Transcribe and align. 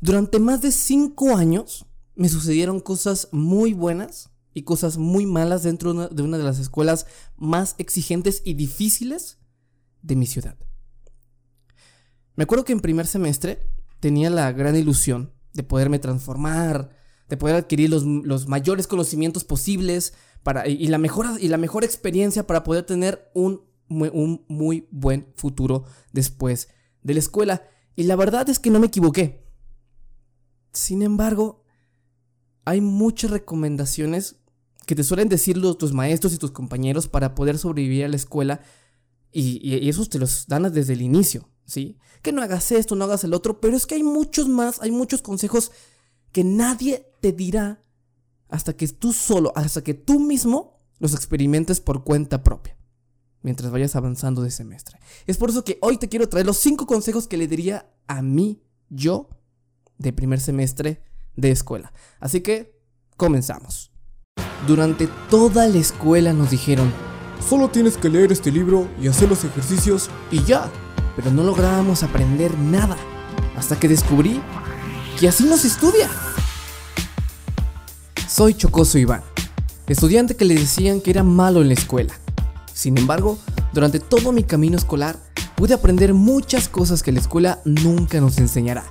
Durante 0.00 0.38
más 0.38 0.62
de 0.62 0.72
cinco 0.72 1.36
años 1.36 1.86
me 2.14 2.28
sucedieron 2.28 2.80
cosas 2.80 3.28
muy 3.32 3.72
buenas 3.72 4.30
y 4.52 4.62
cosas 4.62 4.96
muy 4.96 5.26
malas 5.26 5.62
dentro 5.62 6.08
de 6.08 6.22
una 6.22 6.38
de 6.38 6.44
las 6.44 6.58
escuelas 6.58 7.06
más 7.36 7.74
exigentes 7.78 8.42
y 8.44 8.54
difíciles 8.54 9.38
de 10.02 10.16
mi 10.16 10.26
ciudad. 10.26 10.56
Me 12.36 12.44
acuerdo 12.44 12.64
que 12.64 12.72
en 12.72 12.80
primer 12.80 13.06
semestre 13.06 13.70
tenía 14.00 14.30
la 14.30 14.52
gran 14.52 14.76
ilusión 14.76 15.32
de 15.52 15.62
poderme 15.62 15.98
transformar, 15.98 16.90
de 17.28 17.36
poder 17.36 17.56
adquirir 17.56 17.90
los, 17.90 18.46
mayores 18.46 18.86
conocimientos 18.86 19.44
posibles 19.44 20.14
y, 20.66 20.88
la 20.88 20.98
mejor, 20.98 21.84
experiencia 21.84 22.46
para 22.46 22.62
poder 22.62 22.84
tener 22.84 23.30
un 23.34 23.62
muy 23.88 24.86
buen 24.90 25.32
futuro 25.36 25.84
después 26.12 26.68
de 27.02 27.14
la 27.14 27.20
escuela. 27.20 27.62
Y 27.94 28.04
la 28.04 28.16
verdad 28.16 28.48
es 28.48 28.58
que 28.58 28.70
no 28.70 28.80
me 28.80 28.88
equivoqué. 28.88 29.45
Sin 30.76 31.00
embargo, 31.00 31.64
hay 32.66 32.82
muchas 32.82 33.30
recomendaciones 33.30 34.36
que 34.84 34.94
te 34.94 35.04
suelen 35.04 35.30
decir 35.30 35.56
los, 35.56 35.78
tus 35.78 35.94
maestros 35.94 36.34
y 36.34 36.38
tus 36.38 36.50
compañeros 36.50 37.08
para 37.08 37.34
poder 37.34 37.56
sobrevivir 37.56 38.04
a 38.04 38.08
la 38.08 38.16
escuela 38.16 38.60
y, 39.32 39.58
y, 39.66 39.88
esos 39.88 40.10
te 40.10 40.18
los 40.18 40.46
dan 40.48 40.70
desde 40.72 40.92
el 40.92 41.00
inicio, 41.00 41.48
¿sí? 41.64 41.96
Que 42.20 42.30
no 42.30 42.42
hagas 42.42 42.70
esto, 42.72 42.94
no 42.94 43.06
hagas 43.06 43.24
el 43.24 43.32
otro, 43.32 43.58
pero 43.58 43.74
es 43.74 43.86
que 43.86 43.94
hay 43.94 44.02
muchos 44.02 44.48
más, 44.48 44.82
hay 44.82 44.90
muchos 44.90 45.22
consejos 45.22 45.72
que 46.30 46.44
nadie 46.44 47.10
te 47.20 47.32
dirá 47.32 47.82
hasta 48.48 48.76
que 48.76 48.86
tú 48.88 49.14
solo, 49.14 49.52
hasta 49.56 49.82
que 49.82 49.94
tú 49.94 50.20
mismo 50.20 50.78
los 50.98 51.14
experimentes 51.14 51.80
por 51.80 52.04
cuenta 52.04 52.42
propia, 52.42 52.76
mientras 53.40 53.70
vayas 53.72 53.96
avanzando 53.96 54.42
de 54.42 54.50
semestre. 54.50 54.98
Es 55.26 55.38
por 55.38 55.48
eso 55.48 55.64
que 55.64 55.78
hoy 55.80 55.96
te 55.96 56.10
quiero 56.10 56.28
traer 56.28 56.44
los 56.44 56.58
cinco 56.58 56.86
consejos 56.86 57.26
que 57.26 57.38
le 57.38 57.48
diría 57.48 57.90
a 58.06 58.20
mí, 58.20 58.62
yo, 58.90 59.30
de 59.98 60.12
primer 60.12 60.40
semestre 60.40 61.02
de 61.36 61.50
escuela. 61.50 61.92
Así 62.20 62.40
que, 62.40 62.78
comenzamos. 63.16 63.92
Durante 64.66 65.08
toda 65.30 65.68
la 65.68 65.78
escuela 65.78 66.32
nos 66.32 66.50
dijeron, 66.50 66.92
solo 67.46 67.68
tienes 67.68 67.96
que 67.96 68.08
leer 68.08 68.32
este 68.32 68.50
libro 68.50 68.88
y 69.00 69.08
hacer 69.08 69.28
los 69.28 69.44
ejercicios 69.44 70.10
y 70.30 70.42
ya. 70.44 70.70
Pero 71.14 71.30
no 71.30 71.42
lográbamos 71.44 72.02
aprender 72.02 72.56
nada, 72.58 72.96
hasta 73.56 73.78
que 73.78 73.88
descubrí 73.88 74.40
que 75.18 75.28
así 75.28 75.44
no 75.44 75.56
se 75.56 75.68
estudia. 75.68 76.10
Soy 78.28 78.54
Chocoso 78.54 78.98
Iván, 78.98 79.22
estudiante 79.86 80.36
que 80.36 80.44
le 80.44 80.54
decían 80.54 81.00
que 81.00 81.10
era 81.10 81.22
malo 81.22 81.62
en 81.62 81.68
la 81.68 81.74
escuela. 81.74 82.14
Sin 82.74 82.98
embargo, 82.98 83.38
durante 83.72 84.00
todo 84.00 84.32
mi 84.32 84.42
camino 84.42 84.76
escolar 84.76 85.16
pude 85.56 85.72
aprender 85.72 86.12
muchas 86.12 86.68
cosas 86.68 87.02
que 87.02 87.12
la 87.12 87.20
escuela 87.20 87.60
nunca 87.64 88.20
nos 88.20 88.36
enseñará, 88.36 88.84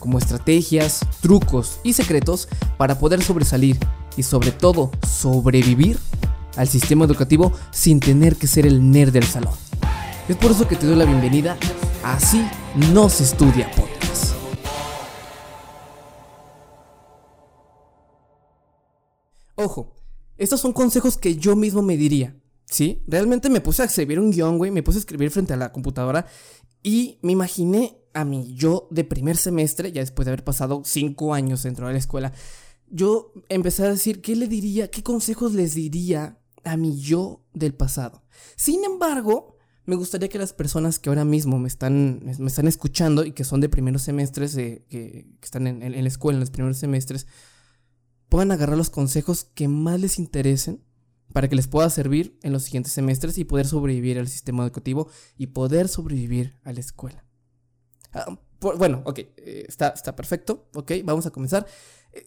como 0.00 0.18
estrategias, 0.18 1.06
trucos 1.20 1.78
y 1.84 1.92
secretos 1.92 2.48
para 2.76 2.98
poder 2.98 3.22
sobresalir 3.22 3.78
y 4.16 4.24
sobre 4.24 4.50
todo 4.50 4.90
sobrevivir 5.06 6.00
al 6.56 6.66
sistema 6.66 7.04
educativo 7.04 7.52
sin 7.70 8.00
tener 8.00 8.34
que 8.34 8.48
ser 8.48 8.66
el 8.66 8.90
nerd 8.90 9.12
del 9.12 9.24
salón. 9.24 9.54
Es 10.28 10.34
por 10.34 10.50
eso 10.50 10.66
que 10.66 10.74
te 10.74 10.86
doy 10.86 10.96
la 10.96 11.04
bienvenida 11.04 11.56
Así 12.02 12.48
no 12.94 13.10
se 13.10 13.24
estudia 13.24 13.70
podcast. 13.72 14.34
Ojo, 19.54 19.94
estos 20.38 20.60
son 20.60 20.72
consejos 20.72 21.18
que 21.18 21.36
yo 21.36 21.56
mismo 21.56 21.82
me 21.82 21.98
diría. 21.98 22.34
¿Sí? 22.64 23.02
Realmente 23.06 23.50
me 23.50 23.60
puse 23.60 23.82
a 23.82 23.84
escribir 23.84 24.18
un 24.18 24.30
guion, 24.30 24.56
güey. 24.56 24.70
Me 24.70 24.82
puse 24.82 24.96
a 24.96 25.00
escribir 25.00 25.30
frente 25.30 25.52
a 25.52 25.58
la 25.58 25.72
computadora. 25.72 26.24
Y 26.82 27.18
me 27.20 27.32
imaginé 27.32 27.99
a 28.14 28.24
mí, 28.24 28.54
yo 28.54 28.88
de 28.90 29.04
primer 29.04 29.36
semestre, 29.36 29.92
ya 29.92 30.00
después 30.00 30.26
de 30.26 30.32
haber 30.32 30.44
pasado 30.44 30.82
cinco 30.84 31.34
años 31.34 31.62
dentro 31.62 31.86
de 31.86 31.92
la 31.92 31.98
escuela, 31.98 32.32
yo 32.88 33.32
empecé 33.48 33.84
a 33.84 33.90
decir, 33.90 34.20
¿qué 34.20 34.34
le 34.36 34.48
diría? 34.48 34.90
¿Qué 34.90 35.02
consejos 35.02 35.52
les 35.52 35.74
diría 35.74 36.38
a 36.64 36.76
mi 36.76 37.00
yo 37.00 37.44
del 37.54 37.74
pasado? 37.74 38.24
Sin 38.56 38.84
embargo, 38.84 39.56
me 39.86 39.96
gustaría 39.96 40.28
que 40.28 40.38
las 40.38 40.52
personas 40.52 40.98
que 40.98 41.08
ahora 41.08 41.24
mismo 41.24 41.58
me 41.58 41.68
están, 41.68 42.20
me 42.24 42.46
están 42.46 42.68
escuchando 42.68 43.24
y 43.24 43.32
que 43.32 43.44
son 43.44 43.60
de 43.60 43.68
primeros 43.68 44.02
semestres, 44.02 44.54
que, 44.54 45.26
están 45.42 45.66
en, 45.66 45.82
en, 45.82 46.02
la 46.02 46.08
escuela 46.08 46.36
en 46.36 46.40
los 46.40 46.50
primeros 46.50 46.78
semestres, 46.78 47.26
puedan 48.28 48.52
agarrar 48.52 48.76
los 48.76 48.90
consejos 48.90 49.44
que 49.44 49.68
más 49.68 50.00
les 50.00 50.18
interesen 50.18 50.84
para 51.32 51.48
que 51.48 51.56
les 51.56 51.68
pueda 51.68 51.90
servir 51.90 52.38
en 52.42 52.52
los 52.52 52.64
siguientes 52.64 52.92
semestres 52.92 53.38
y 53.38 53.44
poder 53.44 53.66
sobrevivir 53.66 54.18
al 54.18 54.28
sistema 54.28 54.64
educativo 54.64 55.08
y 55.36 55.48
poder 55.48 55.88
sobrevivir 55.88 56.56
a 56.64 56.72
la 56.72 56.80
escuela. 56.80 57.24
Ah, 58.12 58.38
bueno, 58.60 59.02
ok, 59.04 59.18
eh, 59.18 59.64
está, 59.68 59.88
está 59.88 60.14
perfecto, 60.14 60.68
ok, 60.74 60.92
vamos 61.04 61.26
a 61.26 61.30
comenzar. 61.30 61.66
Eh, 62.12 62.26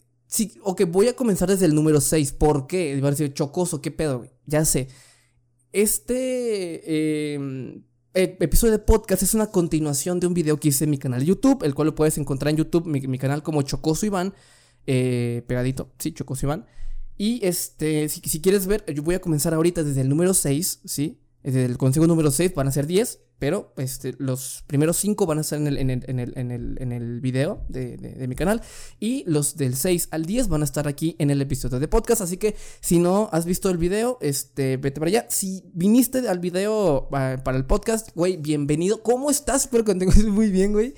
ok, 0.62 0.84
voy 0.88 1.08
a 1.08 1.16
comenzar 1.16 1.50
desde 1.50 1.66
el 1.66 1.76
número 1.76 2.02
6. 2.02 2.34
¿Por 2.34 2.68
qué? 2.68 2.96
Iba 2.96 3.10
a 3.10 3.12
decir 3.12 3.34
chocoso, 3.34 3.82
¿qué 3.82 3.92
pedo, 3.92 4.26
Ya 4.46 4.66
sé. 4.66 4.88
Este 5.72 7.34
em, 7.34 7.84
e, 8.14 8.38
episodio 8.40 8.74
de 8.74 8.80
podcast 8.80 9.24
es 9.24 9.34
una 9.34 9.48
continuación 9.48 10.20
de 10.20 10.28
un 10.28 10.34
video 10.34 10.60
que 10.60 10.70
hice 10.70 10.84
en 10.84 10.92
mi 10.92 11.00
canal 11.00 11.22
de 11.22 11.26
YouTube, 11.26 11.64
el 11.64 11.74
cual 11.74 11.88
lo 11.88 11.96
puedes 11.96 12.18
encontrar 12.18 12.52
en 12.52 12.58
YouTube, 12.58 12.86
mi, 12.86 13.18
canal 13.18 13.42
como 13.42 13.62
Chocoso 13.64 14.06
Iván, 14.06 14.34
eh, 14.86 15.44
pegadito, 15.48 15.92
sí, 16.00 16.14
Chocoso 16.14 16.46
Iván. 16.46 16.68
Y 17.18 17.46
este, 17.46 18.10
si, 18.10 18.22
si, 18.22 18.42
quieres 18.42 18.68
ver, 18.68 18.86
yo 18.94 19.04
voy 19.04 19.16
a 19.16 19.22
comenzar 19.22 19.54
ahorita 19.54 19.84
desde 19.84 20.02
el 20.02 20.10
número 20.10 20.34
6, 20.34 20.82
¿sí? 20.86 21.20
Desde 21.44 21.66
el 21.66 21.78
consejo 21.78 22.08
número 22.08 22.32
6 22.32 22.54
van 22.56 22.68
a 22.68 22.72
ser 22.72 22.88
10, 22.88 23.20
pero 23.44 23.74
este, 23.76 24.16
los 24.20 24.64
primeros 24.68 24.96
5 24.96 25.26
van 25.26 25.40
a 25.40 25.42
estar 25.42 25.60
en 25.60 25.90
el, 25.90 27.20
video 27.20 27.66
de, 27.68 28.26
mi 28.26 28.36
canal. 28.36 28.62
Y 29.02 29.26
los 29.28 29.58
del 29.58 29.76
6 29.76 30.08
al 30.12 30.26
10 30.26 30.48
van 30.48 30.62
a 30.62 30.64
estar 30.64 30.88
aquí 30.88 31.18
en 31.20 31.30
el 31.30 31.42
episodio 31.42 31.78
de 31.82 31.90
podcast. 31.90 32.22
Así 32.22 32.38
que 32.38 32.56
si 32.80 33.00
no 33.00 33.28
has 33.34 33.44
visto 33.44 33.70
el 33.70 33.78
video, 33.78 34.18
este, 34.22 34.78
vete 34.78 35.02
para 35.02 35.10
allá. 35.10 35.26
Si 35.28 35.62
viniste 35.74 36.26
al 36.30 36.40
video 36.40 37.10
uh, 37.10 37.12
para 37.12 37.58
el 37.58 37.66
podcast, 37.66 38.12
güey, 38.16 38.38
bienvenido. 38.38 39.04
¿Cómo 39.04 39.30
estás? 39.30 39.64
Espero 39.64 39.84
que 39.84 39.94
te 39.94 40.06
encuentres 40.06 40.32
muy 40.32 40.50
bien, 40.50 40.72
güey. 40.72 40.94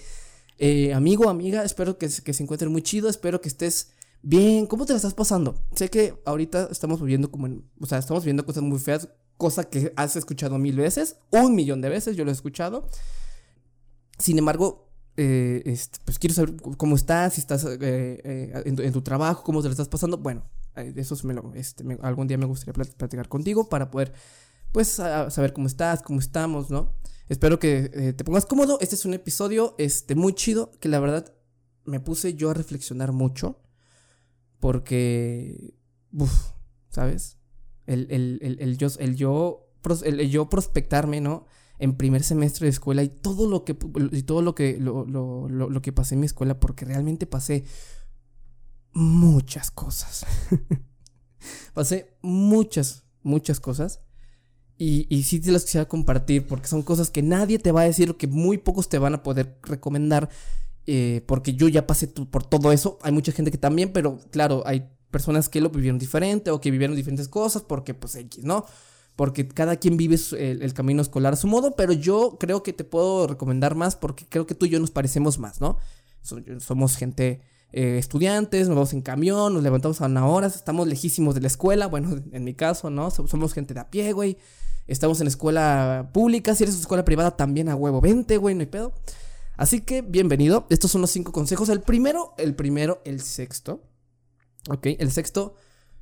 Eh, 0.59 0.93
amigo, 0.93 1.29
amiga, 1.29 1.63
espero 1.63 1.97
que, 1.97 2.09
se 2.09 2.43
encuentren 2.43 2.71
muy 2.71 2.83
chido. 2.83 3.09
Espero 3.09 3.41
que 3.41 3.49
estés 3.49 3.89
Bien, 4.21 4.67
¿cómo 4.67 4.85
te 4.85 4.93
la 4.93 4.97
estás 4.97 5.13
pasando? 5.13 5.55
Sé 5.75 5.89
que 5.89 6.15
ahorita 6.25 6.69
estamos 6.71 6.99
viviendo 6.99 7.29
como 7.29 7.47
o 7.79 7.85
sea, 7.85 7.99
estamos 7.99 8.23
viendo 8.23 8.43
cosas 8.43 8.63
muy 8.63 8.79
feas, 8.79 9.07
cosa 9.37 9.65
que 9.65 9.93
has 9.95 10.15
escuchado 10.15 10.57
mil 10.57 10.75
veces, 10.77 11.17
un 11.31 11.55
millón 11.55 11.81
de 11.81 11.89
veces 11.89 12.15
yo 12.15 12.23
lo 12.23 12.31
he 12.31 12.33
escuchado. 12.33 12.87
Sin 14.17 14.37
embargo, 14.37 14.85
eh, 15.17 15.77
pues 16.03 16.19
quiero 16.19 16.33
saber 16.33 16.55
cómo 16.77 16.95
estás, 16.95 17.33
si 17.33 17.41
estás 17.41 17.65
eh, 17.65 17.77
eh, 17.81 18.63
en, 18.65 18.93
tu, 18.93 19.01
trabajo, 19.01 19.43
cómo 19.43 19.61
te 19.61 19.67
la 19.67 19.71
estás 19.71 19.87
pasando. 19.87 20.17
Bueno, 20.17 20.49
eso 20.75 21.15
me 21.23 21.33
lo, 21.33 21.53
este, 21.53 21.83
algún 22.01 22.27
día 22.27 22.37
me 22.37 22.45
gustaría 22.45 22.73
platicar 22.73 23.29
contigo 23.29 23.69
para 23.69 23.91
poder, 23.91 24.13
pues, 24.71 24.87
saber 24.89 25.53
cómo 25.53 25.67
estás, 25.67 26.01
cómo 26.01 26.19
estamos, 26.19 26.69
¿no? 26.69 26.93
Espero 27.27 27.59
que 27.59 28.13
te 28.15 28.23
pongas 28.23 28.45
cómodo. 28.45 28.77
Este 28.81 28.95
es 28.95 29.05
un 29.05 29.13
episodio, 29.13 29.75
este, 29.77 30.15
muy 30.15 30.33
chido, 30.33 30.71
que 30.79 30.89
la 30.89 30.99
verdad 30.99 31.33
me 31.85 31.99
puse 31.99 32.35
yo 32.35 32.49
a 32.49 32.53
reflexionar 32.53 33.11
mucho 33.11 33.61
porque, 34.59 35.75
uf, 36.11 36.51
¿sabes? 36.89 37.37
El, 37.85 38.07
el, 38.09 38.39
el, 38.41 38.57
el, 38.59 38.77
yo, 38.77 38.87
el, 38.99 39.15
yo, 39.15 39.67
el, 40.03 40.29
yo 40.29 40.49
prospectarme, 40.49 41.21
¿no? 41.21 41.45
En 41.77 41.95
primer 41.95 42.23
semestre 42.23 42.65
de 42.65 42.71
escuela 42.71 43.03
y 43.03 43.09
todo 43.09 43.49
lo 43.49 43.65
que, 43.65 43.77
y 44.11 44.23
todo 44.23 44.41
lo 44.41 44.55
que, 44.55 44.77
lo, 44.79 45.05
lo, 45.05 45.49
lo, 45.49 45.69
lo 45.69 45.81
que 45.81 45.91
pasé 45.91 46.15
en 46.15 46.21
mi 46.21 46.25
escuela, 46.25 46.59
porque 46.59 46.85
realmente 46.85 47.25
pasé 47.25 47.65
muchas 48.93 49.71
cosas. 49.71 50.25
pasé 51.73 52.17
muchas, 52.21 53.03
muchas 53.21 53.59
cosas. 53.59 54.01
Y, 54.77 55.07
y 55.09 55.23
sí 55.23 55.39
te 55.39 55.51
las 55.51 55.63
quisiera 55.63 55.87
compartir 55.87 56.47
porque 56.47 56.67
son 56.67 56.81
cosas 56.81 57.09
que 57.09 57.21
nadie 57.21 57.59
te 57.59 57.71
va 57.71 57.81
a 57.81 57.85
decir, 57.85 58.15
que 58.15 58.27
muy 58.27 58.57
pocos 58.57 58.89
te 58.89 58.97
van 58.97 59.13
a 59.13 59.23
poder 59.23 59.59
recomendar. 59.63 60.29
Eh, 60.87 61.23
porque 61.27 61.55
yo 61.55 61.67
ya 61.67 61.87
pasé 61.87 62.07
por 62.07 62.43
todo 62.45 62.71
eso. 62.71 62.99
Hay 63.01 63.11
mucha 63.11 63.31
gente 63.31 63.51
que 63.51 63.57
también, 63.57 63.91
pero 63.91 64.19
claro, 64.31 64.63
hay 64.65 64.89
personas 65.11 65.49
que 65.49 65.61
lo 65.61 65.69
vivieron 65.69 65.99
diferente 65.99 66.51
o 66.51 66.59
que 66.59 66.71
vivieron 66.71 66.95
diferentes 66.95 67.27
cosas 67.27 67.63
porque 67.63 67.93
pues 67.93 68.15
X, 68.15 68.43
¿no? 68.43 68.65
Porque 69.15 69.47
cada 69.47 69.77
quien 69.77 69.95
vive 69.95 70.17
el, 70.37 70.73
camino 70.73 71.01
escolar 71.01 71.33
a 71.33 71.37
su 71.37 71.47
modo, 71.47 71.75
pero 71.75 71.93
yo 71.93 72.37
creo 72.39 72.63
que 72.63 72.73
te 72.73 72.83
puedo 72.83 73.27
recomendar 73.27 73.75
más 73.75 73.95
porque 73.95 74.25
creo 74.27 74.45
que 74.45 74.55
tú 74.55 74.65
y 74.65 74.69
yo 74.69 74.79
nos 74.79 74.91
parecemos 74.91 75.39
más, 75.39 75.61
¿no? 75.61 75.77
somos 76.59 76.97
gente 76.97 77.41
eh, 77.71 77.97
estudiantes, 77.99 78.67
nos 78.67 78.75
vamos 78.75 78.93
en 78.93 79.01
camión, 79.01 79.53
nos 79.53 79.61
levantamos 79.61 80.01
a 80.01 80.05
una 80.07 80.25
hora, 80.27 80.47
estamos 80.47 80.87
lejísimos 80.87 81.35
de 81.35 81.41
la 81.41 81.47
escuela, 81.47 81.87
bueno, 81.87 82.19
en 82.31 82.43
mi 82.43 82.53
caso, 82.55 82.89
¿no? 82.89 83.11
Somos 83.11 83.53
gente 83.53 83.73
de 83.73 83.81
a 83.81 83.89
pie, 83.91 84.11
güey. 84.11 84.37
Estamos 84.87 85.21
en 85.21 85.27
escuela 85.27 86.09
pública, 86.13 86.55
si 86.55 86.63
eres 86.63 86.79
escuela 86.79 87.05
privada 87.05 87.37
también 87.37 87.69
a 87.69 87.75
huevo, 87.75 88.01
vente, 88.01 88.37
güey, 88.37 88.55
no 88.55 88.61
hay 88.61 88.67
pedo. 88.67 88.93
Así 89.57 89.81
que 89.81 90.01
bienvenido. 90.01 90.67
Estos 90.69 90.91
son 90.91 91.01
los 91.01 91.11
cinco 91.11 91.31
consejos. 91.31 91.69
El 91.69 91.81
primero, 91.81 92.33
el 92.37 92.55
primero, 92.55 93.01
el 93.05 93.21
sexto. 93.21 93.81
Ok, 94.69 94.87
el 94.99 95.11
sexto 95.11 95.55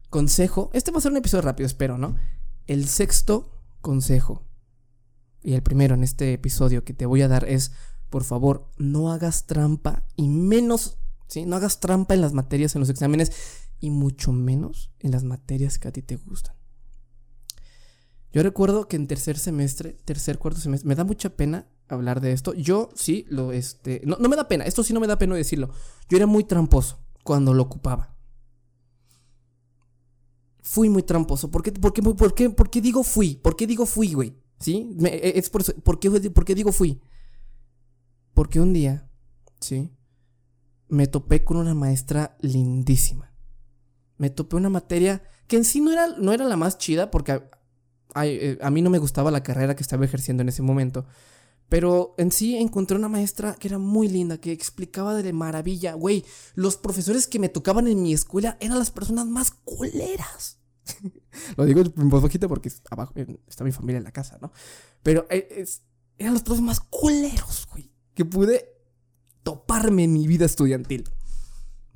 consejo. 0.09 0.69
Este 0.73 0.91
va 0.91 0.99
a 0.99 1.01
ser 1.01 1.11
un 1.11 1.17
episodio 1.17 1.41
rápido, 1.41 1.67
espero, 1.67 1.97
¿no? 1.97 2.15
El 2.67 2.87
sexto 2.87 3.51
consejo. 3.81 4.45
Y 5.41 5.53
el 5.53 5.63
primero 5.63 5.95
en 5.95 6.03
este 6.03 6.33
episodio 6.33 6.83
que 6.83 6.93
te 6.93 7.05
voy 7.05 7.21
a 7.21 7.27
dar 7.27 7.47
es, 7.49 7.73
por 8.09 8.23
favor, 8.23 8.71
no 8.77 9.11
hagas 9.11 9.45
trampa 9.45 10.05
y 10.15 10.29
menos 10.29 10.97
¿sí? 11.33 11.45
No 11.45 11.55
hagas 11.55 11.79
trampa 11.79 12.13
en 12.13 12.21
las 12.21 12.33
materias, 12.33 12.75
en 12.75 12.81
los 12.81 12.89
exámenes 12.89 13.31
y 13.79 13.89
mucho 13.89 14.31
menos 14.31 14.91
en 14.99 15.11
las 15.11 15.23
materias 15.23 15.79
que 15.79 15.87
a 15.87 15.91
ti 15.91 16.01
te 16.01 16.15
gustan. 16.15 16.55
Yo 18.31 18.41
recuerdo 18.43 18.87
que 18.87 18.95
en 18.95 19.07
tercer 19.07 19.37
semestre, 19.37 19.93
tercer, 20.05 20.37
cuarto 20.37 20.59
semestre, 20.59 20.87
me 20.87 20.95
da 20.95 21.03
mucha 21.03 21.35
pena 21.35 21.67
hablar 21.87 22.21
de 22.21 22.31
esto. 22.31 22.53
Yo 22.53 22.89
sí, 22.95 23.25
lo, 23.29 23.51
este, 23.51 24.01
no, 24.05 24.17
no 24.19 24.29
me 24.29 24.35
da 24.35 24.47
pena, 24.47 24.65
esto 24.65 24.83
sí 24.83 24.93
no 24.93 24.99
me 24.99 25.07
da 25.07 25.17
pena 25.17 25.35
decirlo. 25.35 25.69
Yo 26.07 26.17
era 26.17 26.27
muy 26.27 26.43
tramposo 26.43 26.99
cuando 27.23 27.53
lo 27.53 27.63
ocupaba. 27.63 28.12
Fui 30.73 30.89
muy 30.89 31.03
tramposo. 31.03 31.51
¿Por 31.51 31.61
qué, 31.61 31.71
por 31.71 31.93
qué, 32.71 32.81
digo 32.81 33.03
fui? 33.03 33.35
¿Por 33.35 33.55
qué 33.55 33.67
digo 33.67 33.85
fui, 33.85 34.11
güey? 34.13 34.33
¿Sí? 34.59 34.89
Me- 34.97 35.19
es 35.37 35.51
por. 35.51 35.63
¿Por 35.83 35.99
qué, 35.99 36.09
por 36.31 36.45
qué 36.45 36.55
digo 36.55 36.71
fui? 36.71 36.99
Porque 38.33 38.59
un 38.59 38.73
día, 38.73 39.07
¿sí? 39.59 39.91
Me 40.87 41.05
topé 41.05 41.43
con 41.43 41.57
una 41.57 41.75
maestra 41.75 42.35
lindísima. 42.41 43.31
Me 44.17 44.31
topé 44.31 44.55
una 44.55 44.69
materia 44.71 45.21
que 45.45 45.57
en 45.57 45.63
sí 45.63 45.79
no 45.79 45.91
era, 45.91 46.07
no 46.07 46.33
era 46.33 46.45
la 46.45 46.57
más 46.57 46.79
chida 46.79 47.11
porque 47.11 47.33
a- 48.15 48.25
eh, 48.25 48.57
a 48.59 48.71
mí 48.71 48.81
no 48.81 48.89
me 48.89 48.97
gustaba 48.97 49.29
la 49.29 49.43
carrera 49.43 49.75
que 49.75 49.83
estaba 49.83 50.05
ejerciendo 50.05 50.41
en 50.41 50.49
ese 50.49 50.63
momento. 50.63 51.05
Pero 51.69 52.15
en 52.17 52.31
sí 52.31 52.55
encontré 52.57 52.97
una 52.97 53.09
maestra 53.09 53.53
que 53.59 53.67
era 53.67 53.77
muy 53.77 54.07
linda, 54.07 54.39
que 54.39 54.51
explicaba 54.51 55.13
de 55.21 55.33
maravilla. 55.33 55.93
Güey, 55.93 56.25
los 56.55 56.77
profesores 56.77 57.27
que 57.27 57.37
me 57.37 57.49
tocaban 57.49 57.87
en 57.87 58.01
mi 58.01 58.11
escuela 58.11 58.57
eran 58.59 58.79
las 58.79 58.89
personas 58.89 59.27
más 59.27 59.51
culeras. 59.51 60.57
Lo 61.57 61.65
digo 61.65 61.81
en 61.81 62.09
voz 62.09 62.21
bajita 62.21 62.47
porque 62.47 62.71
abajo 62.89 63.13
está 63.47 63.63
mi 63.63 63.71
familia 63.71 63.97
en 63.97 64.03
la 64.03 64.11
casa, 64.11 64.37
¿no? 64.41 64.51
Pero 65.01 65.25
eh, 65.29 65.65
eran 66.17 66.33
los 66.33 66.43
profesores 66.43 66.65
más 66.65 66.79
culeros, 66.79 67.67
güey, 67.71 67.91
que 68.13 68.25
pude 68.25 68.69
toparme 69.43 70.05
en 70.05 70.13
mi 70.13 70.27
vida 70.27 70.45
estudiantil. 70.45 71.09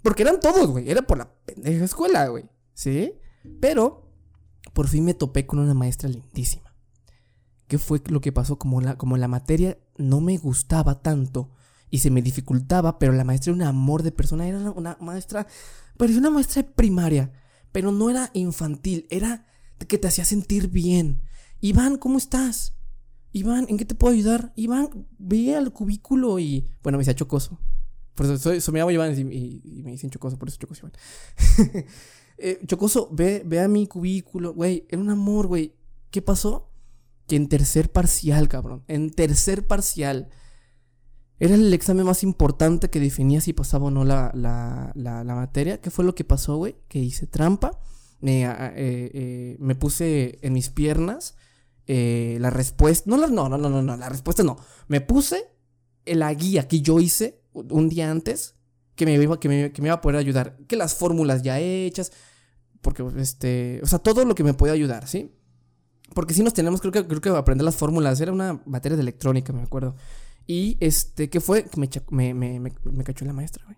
Porque 0.04 0.24
eran 0.24 0.40
todos, 0.40 0.70
güey. 0.70 0.90
Era 0.90 1.02
por 1.02 1.18
la 1.18 1.34
pendeja 1.46 1.86
escuela, 1.86 2.28
güey. 2.28 2.46
¿Sí? 2.74 3.14
Pero 3.60 4.10
por 4.74 4.88
fin 4.88 5.06
me 5.06 5.14
topé 5.14 5.46
con 5.46 5.60
una 5.60 5.74
maestra 5.74 6.10
lindísima. 6.10 6.76
¿Qué 7.68 7.78
fue 7.78 8.02
lo 8.08 8.22
que 8.22 8.32
pasó? 8.32 8.58
Como 8.58 8.80
la, 8.80 8.98
como 8.98 9.18
la 9.18 9.28
materia 9.28 9.78
no 9.98 10.22
me 10.22 10.38
gustaba 10.38 11.02
tanto 11.02 11.50
y 11.90 12.00
se 12.00 12.12
me 12.12 12.22
dificultaba, 12.22 13.00
pero 13.00 13.14
la 13.14 13.24
maestra 13.24 13.52
era 13.52 13.56
un 13.56 13.68
amor 13.68 14.04
de 14.04 14.12
persona. 14.12 14.48
Era 14.48 14.58
una, 14.60 14.72
una 14.72 14.98
maestra, 15.02 15.48
parecía 15.98 16.20
una 16.20 16.30
maestra 16.30 16.62
de 16.62 16.70
primaria, 16.70 17.32
pero 17.78 17.92
no 17.92 18.10
era 18.10 18.32
infantil, 18.34 19.06
era 19.12 19.46
que 19.88 20.00
te 20.00 20.08
hacía 20.08 20.26
sentir 20.26 20.68
bien. 20.68 21.22
Iván, 21.62 21.98
¿cómo 22.00 22.18
estás? 22.18 22.74
Iván, 23.34 23.68
¿en 23.70 23.78
qué 23.78 23.86
te 23.86 23.94
puedo 23.94 24.16
ayudar? 24.16 24.52
Iván, 24.56 25.06
ve 25.20 25.56
al 25.56 25.72
cubículo 25.72 26.40
y. 26.40 26.68
Bueno, 26.82 26.98
me 26.98 27.04
decía 27.04 27.14
chocoso. 27.14 27.60
Por 28.16 28.26
eso 28.26 28.40
soy, 28.40 28.62
soy- 28.62 28.74
me 28.74 28.80
llamo 28.80 28.90
Iván 28.90 29.16
y, 29.16 29.62
me 29.84 29.92
dicen 29.92 30.10
chocoso, 30.10 30.40
por 30.40 30.48
eso 30.48 30.58
chocoso 30.58 30.88
Iván. 30.88 31.86
Eh, 32.40 32.60
chocoso, 32.66 33.10
ve, 33.12 33.44
ve 33.46 33.60
a 33.60 33.68
mi 33.68 33.86
cubículo, 33.86 34.56
güey. 34.56 34.88
Era 34.90 35.00
un 35.00 35.12
amor, 35.12 35.46
güey. 35.46 35.76
¿Qué 36.10 36.24
pasó? 36.24 36.72
Que 37.28 37.36
en 37.36 37.48
tercer 37.48 37.92
parcial, 37.92 38.50
cabrón. 38.50 38.84
En 38.88 39.12
tercer 39.12 39.68
parcial. 39.68 40.30
Era 41.40 41.54
el 41.54 41.72
examen 41.74 42.06
más 42.06 42.24
importante 42.24 42.90
que 42.90 43.00
definía 43.00 43.42
si 43.42 43.54
pasaba 43.54 43.86
o 43.86 43.92
no 43.92 44.04
la, 44.04 44.32
la, 44.34 44.92
la, 44.96 45.36
materia. 45.36 45.80
¿Qué 45.80 45.92
fue 45.92 46.04
lo 46.04 46.16
que 46.16 46.24
pasó, 46.24 46.58
güey? 46.58 46.76
Que 46.88 47.00
hice 47.00 47.28
trampa. 47.28 47.80
Me, 48.20 48.46
eh, 48.46 48.52
eh, 48.76 49.58
me 49.60 49.76
puse 49.76 50.40
en 50.42 50.54
mis 50.54 50.70
piernas 50.70 51.36
eh, 51.86 52.38
la 52.42 52.50
respuesta. 52.50 53.10
No, 53.10 53.18
no, 53.18 53.28
no, 53.28 53.50
no, 53.50 53.70
no, 53.70 53.82
no, 53.82 53.98
la 53.98 54.10
respuesta 54.10 54.44
no. 54.44 54.58
Me 54.88 55.00
puse 55.00 55.46
la 56.06 56.34
guía 56.34 56.68
que 56.68 56.82
yo 56.82 57.00
hice 57.00 57.42
un 57.54 57.90
día 57.90 58.10
antes 58.10 58.56
que 58.96 59.06
me 59.06 59.14
iba, 59.14 59.40
que 59.40 59.48
me, 59.48 59.72
que 59.72 59.82
me 59.84 59.90
iba 59.90 59.96
a 59.96 60.02
poder 60.02 60.18
ayudar. 60.18 60.58
Que 60.68 60.76
las 60.76 60.96
fórmulas 60.96 61.44
ya 61.44 61.60
hechas. 61.60 62.12
Porque, 62.82 63.06
este. 63.18 63.80
O 63.84 63.86
sea, 63.86 64.00
todo 64.00 64.26
lo 64.26 64.34
que 64.34 64.44
me 64.44 64.56
puede 64.56 64.74
ayudar, 64.74 65.08
¿sí? 65.08 65.32
Porque 66.16 66.34
sí 66.34 66.42
nos 66.42 66.54
tenemos, 66.54 66.82
creo 66.82 66.92
que, 66.92 67.06
creo 67.06 67.22
que 67.22 67.30
aprender 67.30 67.64
las 67.64 67.76
fórmulas. 67.76 68.20
Era 68.22 68.32
una 68.32 68.60
materia 68.66 68.96
de 68.96 69.04
electrónica, 69.04 69.54
me 69.54 69.62
acuerdo. 69.62 69.96
Y 70.48 70.78
este, 70.80 71.30
¿qué 71.30 71.42
fue? 71.42 71.66
Me, 71.76 72.34
me, 72.34 72.60
me, 72.60 72.72
me, 72.84 73.04
cachó 73.04 73.26
la 73.26 73.34
maestra, 73.34 73.66
güey. 73.66 73.78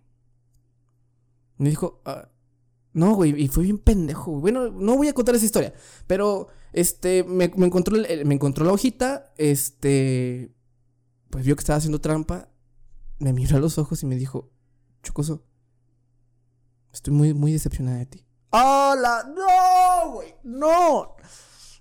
Me 1.58 1.70
dijo, 1.70 2.02
ah, 2.06 2.30
no, 2.94 3.16
güey, 3.16 3.42
y 3.42 3.48
fue 3.48 3.64
bien 3.64 3.80
pendejo. 3.80 4.40
Bueno, 4.40 4.70
no 4.70 4.96
voy 4.96 5.08
a 5.08 5.14
contar 5.14 5.36
esa 5.36 5.46
historia, 5.46 5.74
pero 6.06 6.48
este, 6.72 7.24
me, 7.24 7.46
encontró, 7.46 7.98
me 7.98 8.36
encontró 8.36 8.66
la 8.66 8.72
hojita, 8.72 9.34
este, 9.38 10.54
pues 11.32 11.44
vio 11.44 11.56
que 11.56 11.62
estaba 11.62 11.78
haciendo 11.78 12.00
trampa, 12.00 12.50
me 13.18 13.34
miró 13.34 13.58
a 13.58 13.60
los 13.60 13.78
ojos 13.80 14.04
y 14.04 14.06
me 14.06 14.16
dijo, 14.16 14.52
Chocoso, 15.02 15.44
estoy 16.94 17.14
muy, 17.14 17.34
muy 17.34 17.52
decepcionada 17.52 17.98
de 17.98 18.06
ti. 18.06 18.26
¡Hola! 18.52 19.32
¡No, 19.36 20.12
güey! 20.14 20.36
¡No! 20.44 21.16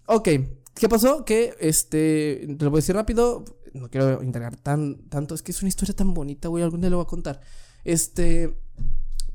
Ok, 0.06 0.28
¿qué 0.74 0.88
pasó? 0.88 1.24
Que, 1.24 1.54
este, 1.60 2.46
te 2.58 2.64
lo 2.64 2.70
voy 2.70 2.78
a 2.78 2.82
decir 2.82 2.94
rápido, 2.94 3.44
no 3.78 3.90
quiero 3.90 4.22
indagar 4.22 4.56
tan, 4.56 5.08
tanto, 5.08 5.34
es 5.34 5.42
que 5.42 5.52
es 5.52 5.62
una 5.62 5.68
historia 5.68 5.94
tan 5.94 6.14
bonita, 6.14 6.48
güey, 6.48 6.64
algún 6.64 6.80
día 6.80 6.90
lo 6.90 6.96
voy 6.96 7.04
a 7.04 7.08
contar. 7.08 7.40
Este, 7.84 8.58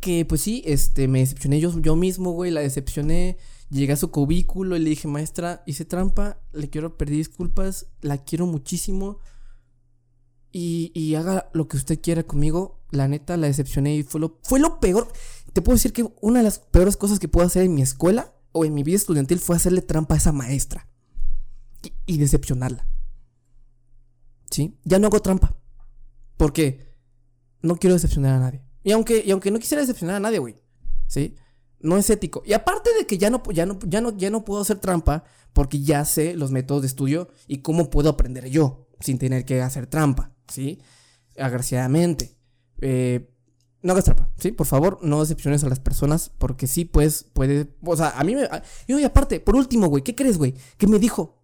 que 0.04 0.26
pues 0.26 0.42
sí, 0.42 0.62
este, 0.66 1.08
me 1.08 1.20
decepcioné 1.20 1.62
yo, 1.62 1.80
yo 1.80 1.96
mismo, 1.96 2.32
güey, 2.32 2.52
la 2.52 2.60
decepcioné. 2.60 3.38
Llegué 3.70 3.94
a 3.94 3.98
su 3.98 4.12
cubículo 4.12 4.76
y 4.76 4.80
le 4.80 4.90
dije, 4.90 5.08
maestra, 5.08 5.64
hice 5.66 5.86
trampa, 5.86 6.42
le 6.52 6.70
quiero 6.70 6.98
pedir 6.98 7.16
disculpas, 7.16 7.88
la 8.02 8.18
quiero 8.18 8.46
muchísimo. 8.46 9.20
Y, 10.52 10.92
y 10.94 11.16
haga 11.16 11.50
lo 11.54 11.70
que 11.70 11.78
usted 11.78 12.02
quiera 12.02 12.24
conmigo. 12.24 12.82
La 12.92 13.08
neta, 13.08 13.38
la 13.38 13.48
decepcioné 13.48 13.96
y 13.96 14.04
fue 14.04 14.20
lo, 14.20 14.40
fue 14.44 14.60
lo 14.60 14.82
peor. 14.82 15.08
Te 15.54 15.62
puedo 15.62 15.78
decir 15.78 15.94
que 15.94 16.06
una 16.22 16.40
de 16.40 16.44
las 16.44 16.60
peores 16.60 16.98
cosas 16.98 17.18
que 17.18 17.30
puedo 17.30 17.48
hacer 17.48 17.64
en 17.64 17.74
mi 17.74 17.82
escuela 17.82 18.36
o 18.52 18.66
en 18.66 18.74
mi 18.74 18.84
vida 18.84 18.98
estudiantil 18.98 19.40
fue 19.40 19.56
hacerle 19.56 19.82
trampa 19.82 20.16
a 20.16 20.18
esa 20.18 20.34
maestra. 20.34 20.88
Y, 21.82 21.94
y 22.06 22.18
decepcionarla. 22.18 22.86
¿Sí? 24.54 24.78
Ya 24.84 25.00
no 25.00 25.08
hago 25.08 25.20
trampa. 25.20 25.56
Porque 26.38 26.94
no 27.64 27.76
quiero 27.78 27.96
decepcionar 27.96 28.34
a 28.36 28.40
nadie. 28.40 28.62
Y 28.84 28.92
aunque, 28.92 29.24
y 29.26 29.32
aunque 29.32 29.50
no 29.50 29.58
quisiera 29.58 29.82
decepcionar 29.82 30.18
a 30.18 30.20
nadie, 30.20 30.38
güey. 30.38 30.58
¿Sí? 31.08 31.34
No 31.80 31.98
es 31.98 32.08
ético. 32.12 32.44
Y 32.46 32.54
aparte 32.54 32.92
de 33.00 33.08
que 33.08 33.18
ya 33.18 33.32
no, 33.32 33.42
ya, 33.52 33.66
no, 33.66 33.80
ya, 33.88 34.00
no, 34.00 34.16
ya 34.16 34.30
no 34.30 34.46
puedo 34.46 34.62
hacer 34.62 34.78
trampa 34.78 35.24
porque 35.54 35.82
ya 35.82 36.06
sé 36.06 36.36
los 36.36 36.52
métodos 36.52 36.84
de 36.84 36.88
estudio 36.88 37.30
y 37.48 37.58
cómo 37.60 37.90
puedo 37.90 38.10
aprender 38.10 38.48
yo 38.48 38.88
sin 39.00 39.18
tener 39.18 39.44
que 39.44 39.60
hacer 39.64 39.88
trampa. 39.88 40.32
¿Sí? 40.48 40.80
Agraciadamente. 41.36 42.38
Eh, 42.80 43.30
no 43.82 43.94
hagas 43.94 44.06
trampa, 44.06 44.30
¿sí? 44.38 44.52
Por 44.52 44.68
favor, 44.68 45.00
no 45.02 45.20
decepciones 45.22 45.64
a 45.64 45.70
las 45.70 45.80
personas 45.80 46.30
porque 46.38 46.68
sí, 46.68 46.86
pues, 46.86 47.24
puede... 47.34 47.74
O 47.84 47.98
sea, 47.98 48.12
a 48.12 48.24
mí 48.24 48.36
me... 48.36 48.44
a- 48.44 48.62
y 48.88 49.04
aparte, 49.04 49.40
por 49.40 49.56
último, 49.56 49.88
güey, 49.88 50.04
¿qué 50.04 50.14
crees, 50.14 50.38
güey? 50.38 50.54
Que 50.78 50.86
me 50.88 51.00
dijo, 51.00 51.42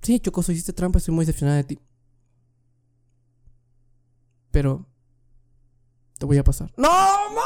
sí, 0.00 0.20
Chocoso, 0.20 0.52
hiciste 0.52 0.72
trampa, 0.72 0.98
estoy 0.98 1.12
muy 1.14 1.24
decepcionada 1.26 1.56
de 1.58 1.64
ti. 1.64 1.78
Pero... 4.56 4.88
Te 6.18 6.24
voy 6.24 6.38
a 6.38 6.42
pasar. 6.42 6.72
¡No 6.78 6.88
manches! 6.88 7.44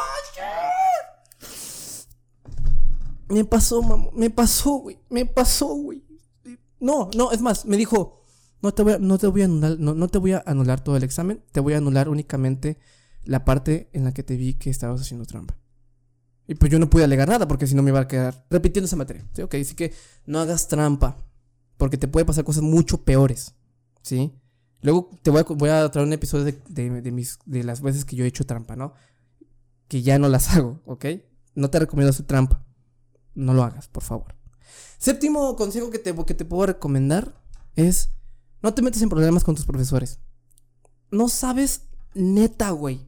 Me 3.29 3.45
pasó, 3.45 3.83
mamá. 3.83 4.11
Me 4.15 4.31
pasó, 4.31 4.77
güey. 4.77 5.01
Me 5.09 5.27
pasó, 5.27 5.75
güey. 5.75 6.05
No, 6.79 7.11
no, 7.17 7.33
es 7.33 7.43
más, 7.43 7.67
me 7.67 7.77
dijo, 7.77 8.23
no 8.63 8.73
te 8.73 8.85
voy 8.85 8.93
a, 8.93 8.99
no 9.01 9.19
te 9.19 9.27
voy 9.27 9.43
a 9.43 9.47
anular, 9.47 9.77
no, 9.81 9.95
no 9.95 10.07
te 10.07 10.19
voy 10.19 10.35
a 10.35 10.45
anular 10.47 10.85
todo 10.85 10.97
el 10.97 11.03
examen, 11.03 11.43
te 11.51 11.59
voy 11.59 11.75
a 11.75 11.79
anular 11.79 12.09
únicamente 12.09 12.79
la 13.25 13.45
parte 13.45 13.91
en 13.93 14.05
la 14.05 14.15
que 14.15 14.23
te 14.23 14.37
vi 14.37 14.55
que 14.55 14.71
estabas 14.71 15.01
haciendo 15.01 15.27
trampa. 15.27 15.59
Y 16.47 16.55
pues 16.55 16.71
yo 16.71 16.79
no 16.79 16.89
pude 16.89 17.03
alegar 17.03 17.27
nada 17.27 17.49
porque 17.49 17.67
si 17.67 17.75
no 17.75 17.83
me 17.83 17.91
iba 17.91 17.99
a 17.99 18.07
quedar 18.07 18.47
repitiendo 18.51 18.87
esa 18.87 18.95
materia. 18.95 19.29
¿sí? 19.35 19.43
Ok, 19.43 19.57
así 19.57 19.75
que 19.75 19.93
no 20.27 20.39
hagas 20.39 20.69
trampa 20.69 21.17
porque 21.77 21.99
te 21.99 22.07
puede 22.07 22.25
pasar 22.25 22.45
cosas 22.45 22.63
mucho 22.63 23.03
peores. 23.03 23.57
¿Sí? 24.01 24.33
Luego 24.83 25.11
te 25.23 25.31
voy 25.31 25.41
a, 25.41 25.43
voy 25.45 25.69
a 25.71 25.91
traer 25.91 26.07
un 26.07 26.13
episodio 26.13 26.45
de, 26.47 26.61
de- 26.69 27.03
de 27.03 27.11
mis, 27.13 27.39
de 27.45 27.65
las 27.65 27.81
veces 27.83 28.05
que 28.05 28.17
yo 28.17 28.25
he 28.25 28.29
hecho 28.29 28.45
trampa, 28.47 28.77
¿no? 28.77 28.95
Que 29.89 30.03
ya 30.03 30.19
no 30.19 30.29
las 30.29 30.49
hago, 30.57 30.81
¿ok? 30.87 31.07
No 31.55 31.71
te 31.71 31.79
recomiendo 31.79 32.11
hacer 32.11 32.27
trampa. 32.27 32.65
No 33.35 33.55
lo 33.55 33.63
hagas, 33.63 33.89
por 33.89 34.03
favor. 34.03 34.35
Séptimo 34.99 35.57
consejo 35.57 35.91
que 35.91 35.99
te, 35.99 36.15
que 36.25 36.35
te 36.35 36.45
puedo 36.45 36.67
recomendar 36.67 37.41
es 37.77 38.11
no 38.63 38.75
te 38.75 38.83
metas 38.83 39.03
en 39.03 39.09
problemas 39.09 39.45
con 39.45 39.55
tus 39.55 39.65
profesores. 39.67 40.19
No 41.11 41.29
sabes 41.29 41.87
neta, 42.15 42.71
güey. 42.71 43.07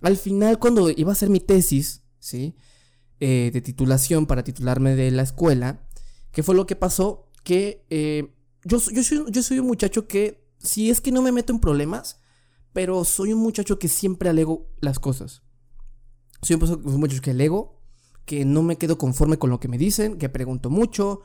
Al 0.00 0.16
final, 0.16 0.58
cuando 0.58 0.90
iba 0.90 1.10
a 1.10 1.14
hacer 1.14 1.30
mi 1.30 1.40
tesis, 1.40 2.02
¿sí? 2.18 2.54
Eh, 3.20 3.50
de 3.52 3.60
titulación 3.60 4.26
para 4.26 4.44
titularme 4.44 4.94
de 4.96 5.10
la 5.10 5.22
escuela, 5.22 5.80
¿qué 6.32 6.42
fue 6.42 6.54
lo 6.54 6.66
que 6.66 6.76
pasó? 6.76 7.30
Que 7.42 7.84
eh, 7.90 8.34
yo, 8.64 8.78
yo, 8.92 9.02
soy, 9.02 9.24
yo 9.30 9.42
soy 9.42 9.58
un 9.58 9.66
muchacho 9.66 10.06
que, 10.06 10.43
si 10.64 10.90
es 10.90 11.00
que 11.00 11.12
no 11.12 11.22
me 11.22 11.30
meto 11.30 11.52
en 11.52 11.60
problemas, 11.60 12.20
pero 12.72 13.04
soy 13.04 13.32
un 13.32 13.40
muchacho 13.40 13.78
que 13.78 13.88
siempre 13.88 14.28
alego 14.28 14.66
las 14.80 14.98
cosas. 14.98 15.42
Soy 16.42 16.56
un 16.56 17.00
muchacho 17.00 17.22
que 17.22 17.30
alego, 17.30 17.80
que 18.24 18.44
no 18.44 18.62
me 18.62 18.76
quedo 18.76 18.98
conforme 18.98 19.38
con 19.38 19.50
lo 19.50 19.60
que 19.60 19.68
me 19.68 19.78
dicen, 19.78 20.18
que 20.18 20.28
pregunto 20.28 20.70
mucho, 20.70 21.20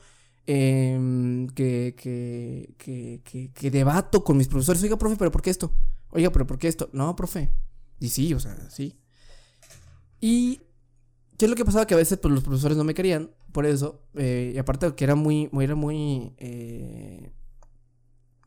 em, 0.46 1.48
que, 1.48 1.94
que, 1.96 2.74
que, 2.78 3.50
que, 3.52 3.70
debato 3.70 4.22
con 4.22 4.36
mis 4.36 4.48
profesores. 4.48 4.82
Oiga, 4.82 4.96
profe, 4.98 5.16
¿pero 5.16 5.32
por 5.32 5.42
qué 5.42 5.50
esto? 5.50 5.72
Oiga, 6.10 6.30
¿pero 6.30 6.46
por 6.46 6.58
qué 6.58 6.68
esto? 6.68 6.90
No, 6.92 7.16
profe. 7.16 7.50
Y 7.98 8.10
sí, 8.10 8.32
o 8.34 8.40
sea, 8.40 8.70
sí. 8.70 8.98
Y 10.20 10.60
¿qué 11.38 11.46
es 11.46 11.50
lo 11.50 11.56
que 11.56 11.64
pasaba? 11.64 11.86
Que 11.86 11.94
a 11.94 11.96
veces 11.96 12.18
pues, 12.18 12.32
los 12.32 12.44
profesores 12.44 12.76
no 12.76 12.84
me 12.84 12.94
querían 12.94 13.30
por 13.52 13.66
eso. 13.66 14.02
eh, 14.14 14.52
y 14.54 14.58
aparte 14.58 14.94
que 14.94 15.04
era 15.04 15.14
muy, 15.14 15.48
muy 15.52 15.64
era 15.64 15.74
muy... 15.74 16.34
eh, 16.38 17.32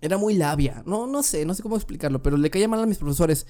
era 0.03 0.17
muy 0.17 0.35
labia. 0.35 0.83
No, 0.85 1.07
no 1.07 1.23
sé, 1.23 1.45
no 1.45 1.53
sé 1.53 1.63
cómo 1.63 1.75
explicarlo, 1.77 2.21
pero 2.23 2.37
le 2.37 2.49
caía 2.51 2.67
mal 2.67 2.81
a 2.81 2.85
mis 2.85 2.97
profesores. 2.99 3.47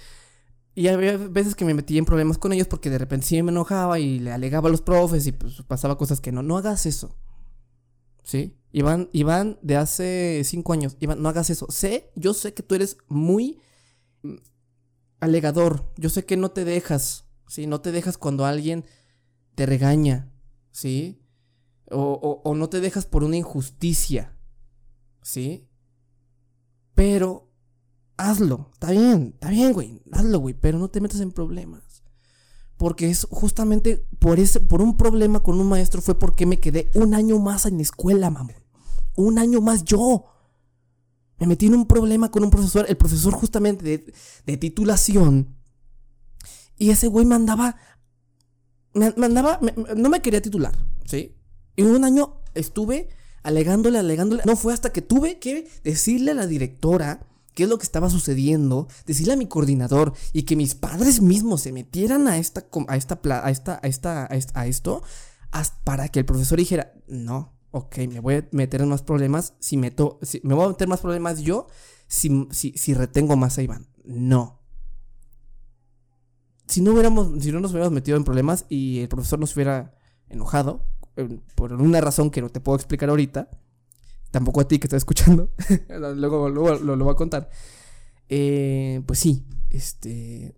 Y 0.76 0.88
había 0.88 1.18
veces 1.18 1.56
que 1.56 1.66
me 1.66 1.74
metía 1.76 2.00
en 2.00 2.06
problemas 2.06 2.38
con 2.40 2.54
ellos 2.54 2.68
porque 2.68 2.90
de 2.90 2.98
repente 2.98 3.28
sí 3.28 3.44
me 3.44 3.52
enojaba 3.52 4.00
y 4.00 4.20
le 4.20 4.32
alegaba 4.32 4.70
a 4.70 4.72
los 4.72 4.82
profes 4.82 5.28
y 5.28 5.32
pues 5.34 5.62
pasaba 5.68 5.98
cosas 5.98 6.22
que 6.22 6.32
no. 6.32 6.44
No 6.44 6.58
hagas 6.58 6.86
eso. 6.86 7.16
¿Sí? 8.24 8.58
Iván, 8.72 9.10
Iván 9.14 9.60
de 9.62 9.76
hace 9.78 10.42
cinco 10.46 10.74
años. 10.74 10.98
Iván, 11.00 11.22
no 11.22 11.30
hagas 11.30 11.50
eso. 11.50 11.68
Sé, 11.70 12.12
yo 12.16 12.34
sé 12.34 12.54
que 12.54 12.64
tú 12.64 12.76
eres 12.76 12.98
muy 13.08 13.60
mm, 14.24 14.36
alegador. 15.20 15.92
Yo 15.98 16.10
sé 16.10 16.26
que 16.26 16.38
no 16.38 16.52
te 16.52 16.66
dejas. 16.66 17.26
¿Sí? 17.48 17.68
No 17.68 17.82
te 17.82 17.92
dejas 17.92 18.18
cuando 18.18 18.46
alguien 18.46 18.86
te 19.56 19.66
regaña. 19.66 20.32
¿Sí? 20.72 21.22
O, 21.92 22.00
o- 22.02 22.50
o 22.50 22.56
no 22.56 22.70
te 22.70 22.80
dejas 22.82 23.06
por 23.06 23.24
una 23.24 23.38
injusticia. 23.38 24.38
¿Sí? 25.22 25.68
Pero 26.94 27.50
hazlo. 28.18 28.70
Está 28.74 28.92
bien, 28.92 29.32
está 29.34 29.50
bien, 29.50 29.74
güey. 29.74 30.02
Hazlo, 30.12 30.40
güey. 30.40 30.54
Pero 30.54 30.80
no 30.80 30.90
te 30.90 31.02
metas 31.02 31.22
en 31.22 31.32
problemas. 31.32 32.04
Porque 32.78 33.10
es 33.10 33.28
justamente 33.30 34.06
por 34.20 34.40
ese, 34.40 34.60
por 34.60 34.82
un 34.82 34.98
problema 34.98 35.42
con 35.42 35.60
un 35.60 35.68
maestro 35.68 36.02
fue 36.02 36.18
porque 36.18 36.46
me 36.46 36.60
quedé 36.60 36.92
un 36.96 37.14
año 37.14 37.40
más 37.40 37.66
en 37.66 37.78
la 37.78 37.84
escuela, 37.84 38.30
mamón. 38.30 38.56
Un 39.16 39.40
año 39.40 39.62
más 39.62 39.84
yo. 39.84 40.26
Me 41.40 41.48
metí 41.48 41.68
en 41.68 41.76
un 41.76 41.88
problema 41.88 42.32
con 42.32 42.44
un 42.44 42.50
profesor, 42.50 42.86
el 42.88 42.98
profesor 42.98 43.34
justamente 43.34 43.84
de, 43.84 44.14
de 44.46 44.58
titulación. 44.58 45.56
Y 46.78 46.90
ese 46.90 47.08
güey 47.08 47.26
me 47.26 47.36
andaba. 47.36 47.78
No 48.94 50.10
me 50.10 50.22
quería 50.22 50.42
titular, 50.42 50.76
¿sí? 51.06 51.36
Y 51.76 51.82
un 51.82 52.04
año 52.04 52.42
estuve 52.54 53.10
alegándole, 53.44 54.00
alegándole. 54.00 54.44
No 54.46 54.56
fue 54.56 54.74
hasta 54.74 54.92
que 54.92 55.02
tuve 55.02 55.40
que 55.40 55.68
decirle 55.84 56.32
a 56.32 56.36
la 56.36 56.48
directora 56.48 57.28
qué 57.54 57.64
es 57.64 57.70
lo 57.70 57.78
que 57.78 57.86
estaba 57.86 58.10
sucediendo, 58.10 58.88
decirle 59.06 59.34
a 59.34 59.38
mi 59.38 59.46
coordinador 59.46 60.14
y 60.32 60.44
que 60.44 60.56
mis 60.56 60.76
padres 60.76 61.22
mismos 61.22 61.62
se 61.62 61.72
metieran 61.72 62.28
a 62.28 62.38
esta, 62.38 62.66
a 62.88 62.98
esta, 62.98 63.20
a 63.24 63.50
esta, 63.50 63.78
a 63.84 63.88
esta, 63.88 64.60
a 64.60 64.68
esto, 64.68 65.04
para 65.84 66.10
que 66.10 66.20
el 66.20 66.26
profesor 66.26 66.58
dijera, 66.58 66.94
no, 67.08 67.54
ok, 67.72 67.98
me 68.10 68.20
voy 68.20 68.36
a 68.36 68.48
meter 68.52 68.82
en 68.82 68.90
más 68.90 69.04
problemas 69.04 69.54
si 69.60 69.78
meto, 69.78 70.20
me 70.42 70.56
voy 70.56 70.66
a 70.66 70.70
meter 70.70 70.88
más 70.88 71.02
problemas 71.02 71.42
yo 71.42 71.68
si, 72.08 72.48
si, 72.52 72.74
si 72.76 72.94
retengo 72.94 73.36
más 73.36 73.58
a 73.58 73.62
Iván. 73.62 73.88
No. 74.04 74.62
Si 76.68 76.82
no 76.82 76.92
hubiéramos, 76.92 77.44
si 77.44 77.52
no 77.52 77.60
nos 77.60 77.72
hubiéramos 77.72 77.94
metido 77.94 78.18
en 78.18 78.24
problemas 78.24 78.66
y 78.70 79.00
el 79.02 79.10
profesor 79.10 79.38
nos 79.38 79.56
hubiera 79.56 79.96
enojado, 80.30 80.88
por 81.56 81.74
una 81.74 82.02
razón 82.02 82.30
que 82.32 82.42
no 82.42 82.50
te 82.50 82.60
puedo 82.60 82.76
explicar 82.76 83.10
ahorita, 83.10 83.50
tampoco 84.32 84.62
a 84.62 84.68
ti 84.68 84.80
que 84.80 84.88
estás 84.88 84.98
escuchando, 84.98 85.52
luego, 85.90 86.50
luego 86.50 86.76
lo, 86.76 86.96
lo 86.96 87.04
voy 87.06 87.14
a 87.14 87.18
contar. 87.18 87.50
Eh, 88.30 89.02
pues 89.06 89.20
sí, 89.20 89.46
este. 89.70 90.56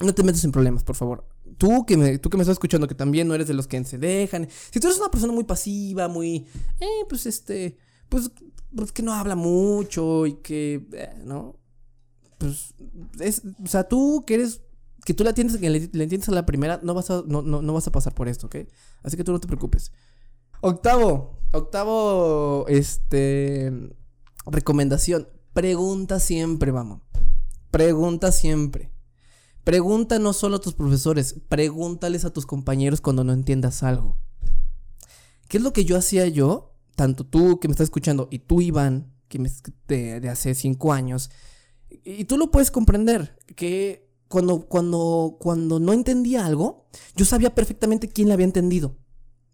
No 0.00 0.14
te 0.14 0.22
metas 0.22 0.44
en 0.44 0.52
problemas, 0.52 0.84
por 0.84 0.96
favor. 0.96 1.26
Tú 1.58 1.86
que, 1.86 1.96
me, 1.96 2.18
tú 2.18 2.28
que 2.28 2.36
me 2.36 2.42
estás 2.42 2.54
escuchando, 2.54 2.86
que 2.86 2.94
también 2.94 3.28
no 3.28 3.34
eres 3.34 3.48
de 3.48 3.54
los 3.54 3.66
que 3.66 3.82
se 3.84 3.98
dejan. 3.98 4.48
Si 4.70 4.78
tú 4.80 4.88
eres 4.88 4.98
una 4.98 5.10
persona 5.10 5.32
muy 5.32 5.44
pasiva, 5.44 6.08
muy. 6.08 6.46
Eh, 6.80 7.04
pues 7.08 7.26
este. 7.26 7.76
Pues, 8.08 8.30
pues 8.74 8.92
que 8.92 9.02
no 9.02 9.12
habla 9.12 9.36
mucho 9.36 10.26
y 10.26 10.34
que. 10.34 10.86
eh, 10.92 11.14
¿No? 11.24 11.58
Pues. 12.38 12.74
Es, 13.20 13.42
o 13.62 13.66
sea, 13.66 13.84
tú 13.88 14.24
que 14.26 14.34
eres. 14.34 14.62
Que 15.06 15.14
tú 15.14 15.22
la 15.22 15.30
entiendes, 15.30 15.58
que 15.58 15.70
le, 15.70 15.78
entiendes 15.78 16.28
a 16.28 16.32
la 16.32 16.44
primera, 16.44 16.80
no 16.82 16.92
vas 16.92 17.12
a, 17.12 17.22
no, 17.28 17.40
no, 17.40 17.62
no 17.62 17.72
vas 17.72 17.86
a 17.86 17.92
pasar 17.92 18.12
por 18.12 18.26
esto, 18.26 18.48
¿ok? 18.48 18.56
Así 19.04 19.16
que 19.16 19.22
tú 19.22 19.30
no 19.30 19.38
te 19.38 19.46
preocupes. 19.46 19.92
Octavo. 20.60 21.38
Octavo. 21.52 22.66
Este. 22.66 23.72
Recomendación. 24.46 25.28
Pregunta 25.52 26.18
siempre, 26.18 26.72
vamos. 26.72 27.02
Pregunta 27.70 28.32
siempre. 28.32 28.90
Pregunta 29.62 30.18
no 30.18 30.32
solo 30.32 30.56
a 30.56 30.60
tus 30.60 30.74
profesores, 30.74 31.36
pregúntales 31.48 32.24
a 32.24 32.32
tus 32.32 32.44
compañeros 32.44 33.00
cuando 33.00 33.22
no 33.22 33.32
entiendas 33.32 33.84
algo. 33.84 34.16
¿Qué 35.46 35.58
es 35.58 35.62
lo 35.62 35.72
que 35.72 35.84
yo 35.84 35.96
hacía 35.96 36.26
yo? 36.26 36.74
Tanto 36.96 37.24
tú 37.24 37.60
que 37.60 37.68
me 37.68 37.72
estás 37.72 37.84
escuchando 37.84 38.26
y 38.32 38.40
tú, 38.40 38.60
Iván, 38.60 39.12
que 39.28 39.38
me, 39.38 39.52
de, 39.86 40.18
de 40.18 40.28
hace 40.28 40.52
cinco 40.56 40.92
años. 40.92 41.30
Y 42.02 42.24
tú 42.24 42.38
lo 42.38 42.50
puedes 42.50 42.72
comprender, 42.72 43.38
que 43.54 44.05
cuando, 44.28 44.66
cuando, 44.66 45.36
cuando 45.40 45.78
no 45.80 45.92
entendía 45.92 46.46
algo, 46.46 46.86
yo 47.14 47.24
sabía 47.24 47.54
perfectamente 47.54 48.08
quién 48.08 48.28
le 48.28 48.34
había 48.34 48.46
entendido. 48.46 48.96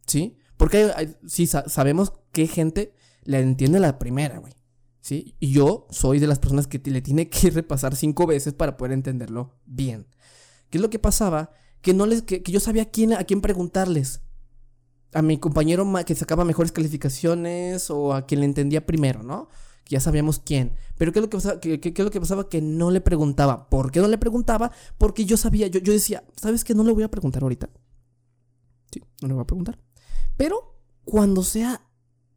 ¿Sí? 0.07 0.37
Porque 0.57 0.91
hay- 0.97 1.17
sí 1.27 1.47
sa- 1.47 1.69
sabemos 1.69 2.13
qué 2.33 2.47
gente 2.47 2.95
le 3.25 3.41
entiende 3.41 3.81
la 3.81 3.99
primera, 3.99 4.39
güey. 4.39 4.53
¿Sí? 5.01 5.35
Y 5.41 5.53
yo 5.53 5.87
soy 5.91 6.21
de 6.21 6.27
las 6.29 6.39
personas 6.39 6.67
que 6.67 6.79
le 6.85 7.03
tiene 7.03 7.29
que 7.29 7.51
repasar 7.51 7.97
cinco 7.97 8.27
veces 8.27 8.55
para 8.55 8.77
poder 8.77 8.93
entenderlo 8.93 9.57
bien. 9.67 10.07
¿Qué 10.71 10.79
es 10.79 10.83
lo 10.83 10.91
que 10.91 10.99
pasaba? 10.99 11.51
Que 11.81 11.93
no 11.93 12.07
les, 12.07 12.23
que, 12.23 12.43
que 12.43 12.53
yo 12.53 12.61
sabía 12.61 12.91
quién, 12.91 13.13
a 13.13 13.25
quién 13.25 13.41
preguntarles. 13.41 14.23
A 15.13 15.21
mi 15.21 15.37
compañero 15.39 15.87
que 16.07 16.15
sacaba 16.15 16.45
mejores 16.45 16.73
calificaciones 16.73 17.91
o 17.91 18.15
a 18.15 18.25
quien 18.27 18.41
le 18.41 18.47
entendía 18.47 18.87
primero, 18.87 19.23
¿no? 19.23 19.49
Ya 19.87 20.01
sabíamos 20.01 20.39
quién. 20.39 20.75
Pero 20.97 21.13
¿qué 21.13 21.19
es 21.19 21.23
lo 21.23 21.31
que 21.31 21.37
pasaba? 21.37 21.61
¿Qué, 21.61 21.81
es 21.83 21.99
lo 21.99 22.11
que 22.11 22.21
pasaba? 22.21 22.49
Que 22.49 22.61
no 22.61 22.91
le 22.91 23.01
preguntaba. 23.01 23.69
¿Por 23.69 23.91
qué 23.91 24.01
no 24.01 24.09
le 24.09 24.19
preguntaba? 24.19 24.73
Porque 24.99 25.25
yo 25.25 25.37
sabía, 25.37 25.67
yo, 25.67 25.81
yo 25.81 25.93
decía, 25.93 26.25
¿sabes 26.37 26.65
qué? 26.65 26.75
No 26.75 26.85
le 26.85 26.93
voy 26.93 27.03
a 27.03 27.11
preguntar 27.11 27.43
ahorita. 27.43 27.69
Sí, 28.93 29.03
no 29.21 29.29
le 29.29 29.35
voy 29.35 29.43
a 29.43 29.47
preguntar. 29.47 29.79
Pero 30.37 30.79
cuando 31.05 31.43
sea 31.43 31.87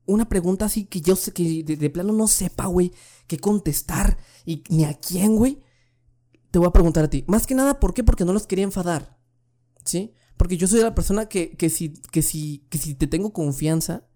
una 0.05 0.27
pregunta 0.29 0.65
así 0.65 0.85
que 0.85 1.01
yo 1.01 1.15
sé 1.15 1.31
que 1.31 1.63
de, 1.63 1.77
de 1.77 1.89
plano 1.89 2.13
no 2.13 2.27
sepa, 2.27 2.65
güey, 2.67 2.91
qué 3.27 3.39
contestar 3.39 4.17
y 4.45 4.63
ni 4.69 4.85
a 4.85 4.93
quién, 4.93 5.35
güey, 5.35 5.61
te 6.51 6.59
voy 6.59 6.67
a 6.67 6.73
preguntar 6.73 7.05
a 7.05 7.09
ti. 7.09 7.25
Más 7.27 7.45
que 7.47 7.55
nada, 7.55 7.79
¿por 7.79 7.93
qué? 7.93 8.03
Porque 8.03 8.25
no 8.25 8.33
los 8.33 8.47
quería 8.47 8.63
enfadar. 8.63 9.19
¿Sí? 9.83 10.13
Porque 10.37 10.57
yo 10.57 10.67
soy 10.67 10.81
la 10.81 10.95
persona 10.95 11.27
que, 11.27 11.51
que, 11.51 11.69
si, 11.69 11.93
que, 12.11 12.21
si, 12.21 12.65
que 12.69 12.77
si 12.77 12.95
te 12.95 13.07
tengo 13.07 13.33
confianza, 13.33 14.07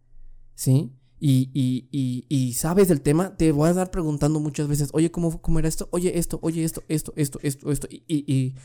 ¿sí? 0.56 0.94
Y, 1.22 1.50
y, 1.54 1.90
y, 1.92 2.26
y 2.30 2.54
sabes 2.54 2.88
del 2.88 3.02
tema, 3.02 3.36
te 3.36 3.52
voy 3.52 3.68
a 3.68 3.72
estar 3.72 3.92
preguntando 3.92 4.40
muchas 4.40 4.68
veces, 4.70 4.90
oye, 4.94 5.12
¿cómo, 5.12 5.42
cómo 5.42 5.60
era 5.60 5.68
esto? 5.68 5.90
Oye, 5.92 6.18
esto, 6.18 6.40
oye, 6.42 6.64
esto, 6.64 6.84
esto, 6.88 7.12
esto, 7.18 7.40
esto, 7.44 7.72
esto. 7.72 7.88
Y, 7.92 8.56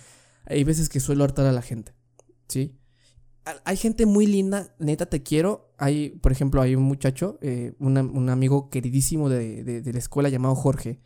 hay 0.47 0.63
veces 0.65 0.89
que 0.89 1.01
suelo 1.01 1.25
hartar 1.25 1.47
a 1.47 1.53
la 1.53 1.63
gente, 1.63 1.95
¿sí? 2.49 2.77
Ha- 3.47 3.61
Hay 3.65 3.77
gente 3.77 4.07
muy 4.07 4.27
linda, 4.27 4.75
neta, 4.79 5.07
te 5.07 5.23
quiero. 5.23 5.73
Hay, 5.79 6.11
por 6.23 6.33
ejemplo, 6.33 6.61
hay 6.63 6.75
un 6.77 6.83
muchacho, 6.85 7.39
eh, 7.43 7.75
una- 7.81 8.03
un 8.03 8.29
amigo 8.31 8.71
queridísimo 8.71 9.29
de, 9.29 9.65
de- 9.65 9.83
de 9.83 9.93
la 9.93 9.99
escuela 9.99 10.29
llamado 10.29 10.55
Jorge, 10.55 11.01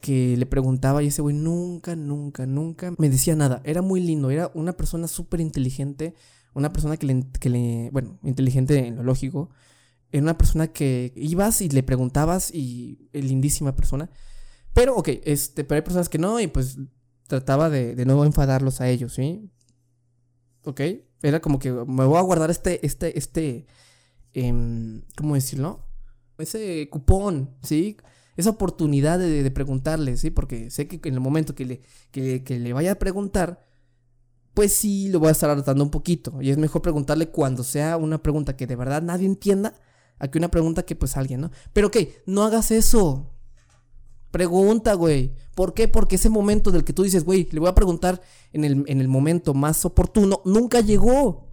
que 0.00 0.36
le 0.36 0.46
preguntaba 0.46 1.02
y 1.02 1.08
ese 1.08 1.22
güey 1.22 1.34
nunca, 1.34 1.96
nunca, 1.96 2.46
nunca 2.46 2.94
me 2.98 3.08
decía 3.10 3.34
nada. 3.36 3.62
Era 3.64 3.82
muy 3.82 4.00
lindo, 4.00 4.30
era 4.30 4.50
una 4.54 4.74
persona 4.76 5.08
súper 5.08 5.40
inteligente, 5.40 6.14
una 6.54 6.72
persona 6.72 6.96
que 6.96 7.06
le, 7.06 7.24
que 7.40 7.48
le, 7.50 7.90
bueno, 7.92 8.18
inteligente 8.22 8.86
en 8.86 8.96
lo 8.96 9.02
lógico. 9.02 9.50
Era 10.12 10.22
una 10.22 10.38
persona 10.38 10.68
que 10.68 11.12
ibas 11.16 11.60
y 11.60 11.68
le 11.68 11.82
preguntabas 11.82 12.52
y 12.54 13.08
es 13.12 13.24
lindísima 13.24 13.74
persona. 13.74 14.10
Pero, 14.72 14.94
ok, 14.96 15.08
este, 15.24 15.64
pero 15.64 15.76
hay 15.76 15.82
personas 15.82 16.08
que 16.08 16.18
no 16.18 16.38
y 16.40 16.46
pues 16.46 16.78
trataba 17.26 17.70
de, 17.70 17.94
de 17.94 18.04
no 18.04 18.24
enfadarlos 18.24 18.80
a 18.80 18.88
ellos, 18.88 19.14
¿sí? 19.14 19.50
¿Ok? 20.64 20.80
Era 21.22 21.40
como 21.40 21.58
que 21.58 21.72
me 21.72 22.04
voy 22.04 22.18
a 22.18 22.22
guardar 22.22 22.50
este, 22.50 22.84
este, 22.86 23.18
este, 23.18 23.66
em, 24.32 25.02
¿cómo 25.16 25.34
decirlo? 25.34 25.86
Ese 26.38 26.88
cupón, 26.90 27.56
¿sí? 27.62 27.96
Esa 28.36 28.50
oportunidad 28.50 29.18
de, 29.18 29.42
de 29.42 29.50
preguntarle, 29.50 30.16
¿sí? 30.16 30.30
Porque 30.30 30.70
sé 30.70 30.86
que 30.86 31.00
en 31.08 31.14
el 31.14 31.20
momento 31.20 31.54
que 31.54 31.64
le, 31.64 31.80
que, 32.10 32.44
que 32.44 32.58
le 32.60 32.72
vaya 32.72 32.92
a 32.92 32.98
preguntar, 32.98 33.66
pues 34.56 34.72
sí 34.72 35.08
lo 35.08 35.20
voy 35.20 35.28
a 35.28 35.32
estar 35.32 35.50
hartando 35.50 35.84
un 35.84 35.90
poquito. 35.90 36.40
Y 36.40 36.50
es 36.50 36.58
mejor 36.58 36.82
preguntarle 36.82 37.30
cuando 37.30 37.62
sea 37.62 37.96
una 37.96 38.22
pregunta 38.22 38.56
que 38.56 38.66
de 38.66 38.76
verdad 38.76 39.02
nadie 39.02 39.26
entienda, 39.26 39.74
a 40.18 40.28
que 40.28 40.38
una 40.38 40.50
pregunta 40.50 40.84
que 40.84 40.96
pues 40.96 41.16
alguien, 41.16 41.40
¿no? 41.42 41.50
Pero 41.72 41.88
ok, 41.88 41.96
no 42.26 42.42
hagas 42.44 42.70
eso. 42.70 43.32
Pregunta, 44.30 44.94
güey. 44.94 45.32
¿Por 45.54 45.72
qué? 45.72 45.88
Porque 45.88 46.16
ese 46.16 46.28
momento 46.28 46.70
del 46.70 46.84
que 46.84 46.92
tú 46.92 47.02
dices, 47.02 47.24
güey, 47.24 47.48
le 47.52 47.60
voy 47.60 47.68
a 47.68 47.74
preguntar 47.74 48.20
en 48.52 48.64
el, 48.64 48.84
en 48.86 49.00
el 49.00 49.08
momento 49.08 49.54
más 49.54 49.84
oportuno, 49.84 50.42
nunca 50.44 50.80
llegó. 50.80 51.52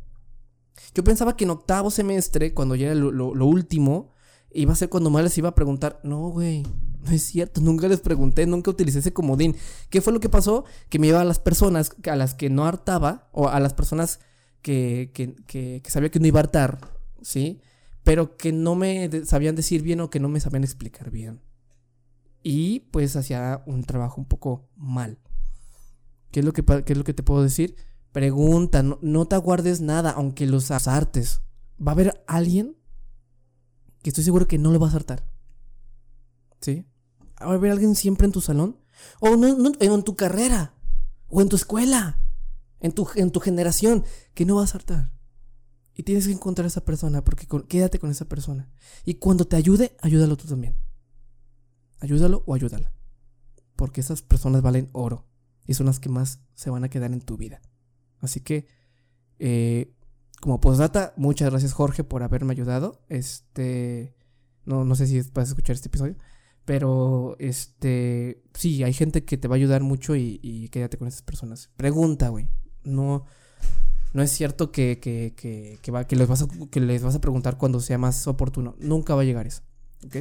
Yo 0.93 1.03
pensaba 1.03 1.38
que 1.38 1.46
en 1.46 1.51
octavo 1.51 1.91
semestre, 1.91 2.53
cuando 2.53 2.75
ya 2.75 2.88
era 2.88 2.96
lo, 2.96 3.12
lo- 3.12 3.36
lo 3.36 3.46
último, 3.46 4.12
iba 4.51 4.74
a 4.74 4.75
ser 4.75 4.89
cuando 4.89 5.10
más 5.10 5.24
les 5.24 5.38
iba 5.38 5.50
a 5.50 5.55
preguntar. 5.55 6.00
No, 6.03 6.27
güey, 6.29 6.63
no 7.05 7.12
es 7.12 7.24
cierto, 7.24 7.62
nunca 7.62 7.88
les 7.88 8.01
pregunté, 8.01 8.46
nunca 8.46 8.72
utilicé 8.72 9.00
ese 9.00 9.13
comodín. 9.13 9.55
¿Qué 9.89 10.01
fue 10.01 10.12
lo 10.12 10.20
que 10.20 10.29
pasó? 10.29 10.65
Que 10.89 11.00
me 11.00 11.08
iba 11.08 11.22
a 11.22 11.25
las 11.25 11.39
personas 11.39 11.91
a 12.10 12.15
las 12.17 12.34
que 12.34 12.50
no 12.50 12.65
hartaba, 12.65 13.29
o 13.32 13.48
a 13.48 13.60
las 13.62 13.74
personas 13.74 14.20
que, 14.62 15.12
que, 15.13 15.36
que- 15.48 15.82
que 15.84 15.89
sabía 15.91 16.10
que 16.12 16.20
no 16.20 16.27
iba 16.27 16.39
a 16.39 16.43
hartar, 16.43 16.79
¿sí? 17.22 17.62
Pero 18.03 18.38
que 18.38 18.51
no 18.51 18.75
me 18.75 19.10
sabían 19.25 19.55
decir 19.55 19.81
bien 19.81 20.01
o 20.01 20.10
que 20.10 20.19
no 20.19 20.29
me 20.29 20.39
sabían 20.39 20.63
explicar 20.63 21.10
bien. 21.10 21.41
Y 22.43 22.81
pues 22.91 23.15
hacía 23.15 23.63
un 23.65 23.83
trabajo 23.83 24.19
un 24.19 24.27
poco 24.27 24.67
mal. 24.75 25.19
¿Qué 26.31 26.41
es 26.41 26.45
lo 26.45 26.51
que, 26.51 26.63
qué 26.63 26.93
es 26.93 26.98
lo 26.98 27.03
que 27.03 27.13
te 27.13 27.24
puedo 27.24 27.41
decir? 27.41 27.75
Pregunta, 28.12 28.83
no, 28.83 29.00
no 29.01 29.25
te 29.25 29.36
aguardes 29.36 29.81
nada, 29.81 30.12
aunque 30.12 30.45
los 30.45 30.69
artes. 30.72 31.41
Va 31.79 31.91
a 31.91 31.95
haber 31.95 32.24
alguien 32.27 32.75
que 34.03 34.10
estoy 34.10 34.24
seguro 34.24 34.48
que 34.48 34.57
no 34.57 34.72
lo 34.72 34.79
va 34.79 34.88
a 34.88 34.89
acertar. 34.89 35.25
¿Sí? 36.60 36.86
Va 37.41 37.51
a 37.51 37.53
haber 37.53 37.72
alguien 37.72 37.95
siempre 37.95 38.25
en 38.25 38.31
tu 38.31 38.41
salón. 38.41 38.77
O 39.19 39.33
en 39.33 40.03
tu 40.03 40.15
carrera. 40.15 40.75
O 41.29 41.41
en 41.41 41.50
tu 41.50 41.55
escuela. 41.55 42.19
En 42.79 42.91
tu, 42.91 43.07
en 43.15 43.31
tu 43.31 43.39
generación. 43.39 44.03
Que 44.33 44.45
no 44.45 44.55
va 44.55 44.62
a 44.62 44.65
acertar. 44.65 45.12
Y 45.95 46.03
tienes 46.03 46.27
que 46.27 46.33
encontrar 46.33 46.65
a 46.65 46.67
esa 46.67 46.85
persona. 46.85 47.23
Porque 47.23 47.47
quédate 47.67 48.00
con 48.00 48.09
esa 48.09 48.25
persona. 48.25 48.69
Y 49.05 49.15
cuando 49.15 49.45
te 49.45 49.55
ayude, 49.55 49.95
ayúdalo 50.01 50.38
tú 50.38 50.47
también. 50.47 50.75
Ayúdalo 52.00 52.43
o 52.45 52.53
ayúdala. 52.53 52.93
Porque 53.75 54.01
esas 54.01 54.21
personas 54.21 54.62
valen 54.62 54.89
oro. 54.91 55.27
Y 55.65 55.73
son 55.75 55.85
las 55.85 56.00
que 56.00 56.09
más 56.09 56.39
se 56.55 56.69
van 56.69 56.83
a 56.83 56.89
quedar 56.89 57.12
en 57.13 57.21
tu 57.21 57.38
vida. 57.38 57.62
Así 58.19 58.39
que, 58.39 58.67
eh, 59.39 59.93
como 60.41 60.59
postdata, 60.59 61.13
muchas 61.15 61.50
gracias 61.50 61.73
Jorge 61.73 62.03
por 62.03 62.23
haberme 62.23 62.51
ayudado. 62.51 63.01
Este, 63.09 64.15
no, 64.65 64.83
no 64.83 64.95
sé 64.95 65.07
si 65.07 65.21
vas 65.33 65.50
a 65.50 65.51
escuchar 65.51 65.75
este 65.75 65.88
episodio. 65.88 66.15
Pero, 66.65 67.35
este, 67.39 68.41
sí, 68.53 68.83
hay 68.83 68.93
gente 68.93 69.25
que 69.25 69.38
te 69.38 69.47
va 69.47 69.55
a 69.55 69.57
ayudar 69.57 69.83
mucho 69.83 70.15
y, 70.15 70.69
quédate 70.71 70.97
con 70.97 71.07
esas 71.07 71.21
personas. 71.21 71.69
Pregunta, 71.75 72.29
güey. 72.29 72.47
No, 72.83 73.25
no 74.13 74.22
es 74.22 74.32
cierto 74.32 74.72
que, 74.72 75.00
que, 75.00 75.34
que, 75.82 75.91
va, 75.91 76.05
que, 76.05 76.15
les 76.15 76.27
vas 76.27 76.43
a, 76.43 76.48
que 76.70 76.79
les 76.79 77.01
vas 77.01 77.15
a 77.15 77.22
preguntar 77.22 77.58
cuando 77.58 77.79
sea 77.79 77.98
más 77.98 78.27
oportuno. 78.27 78.75
Nunca 78.79 79.15
va 79.15 79.22
a 79.22 79.25
llegar 79.25 79.48
eso. 79.48 79.63
¿Ok? 80.05 80.17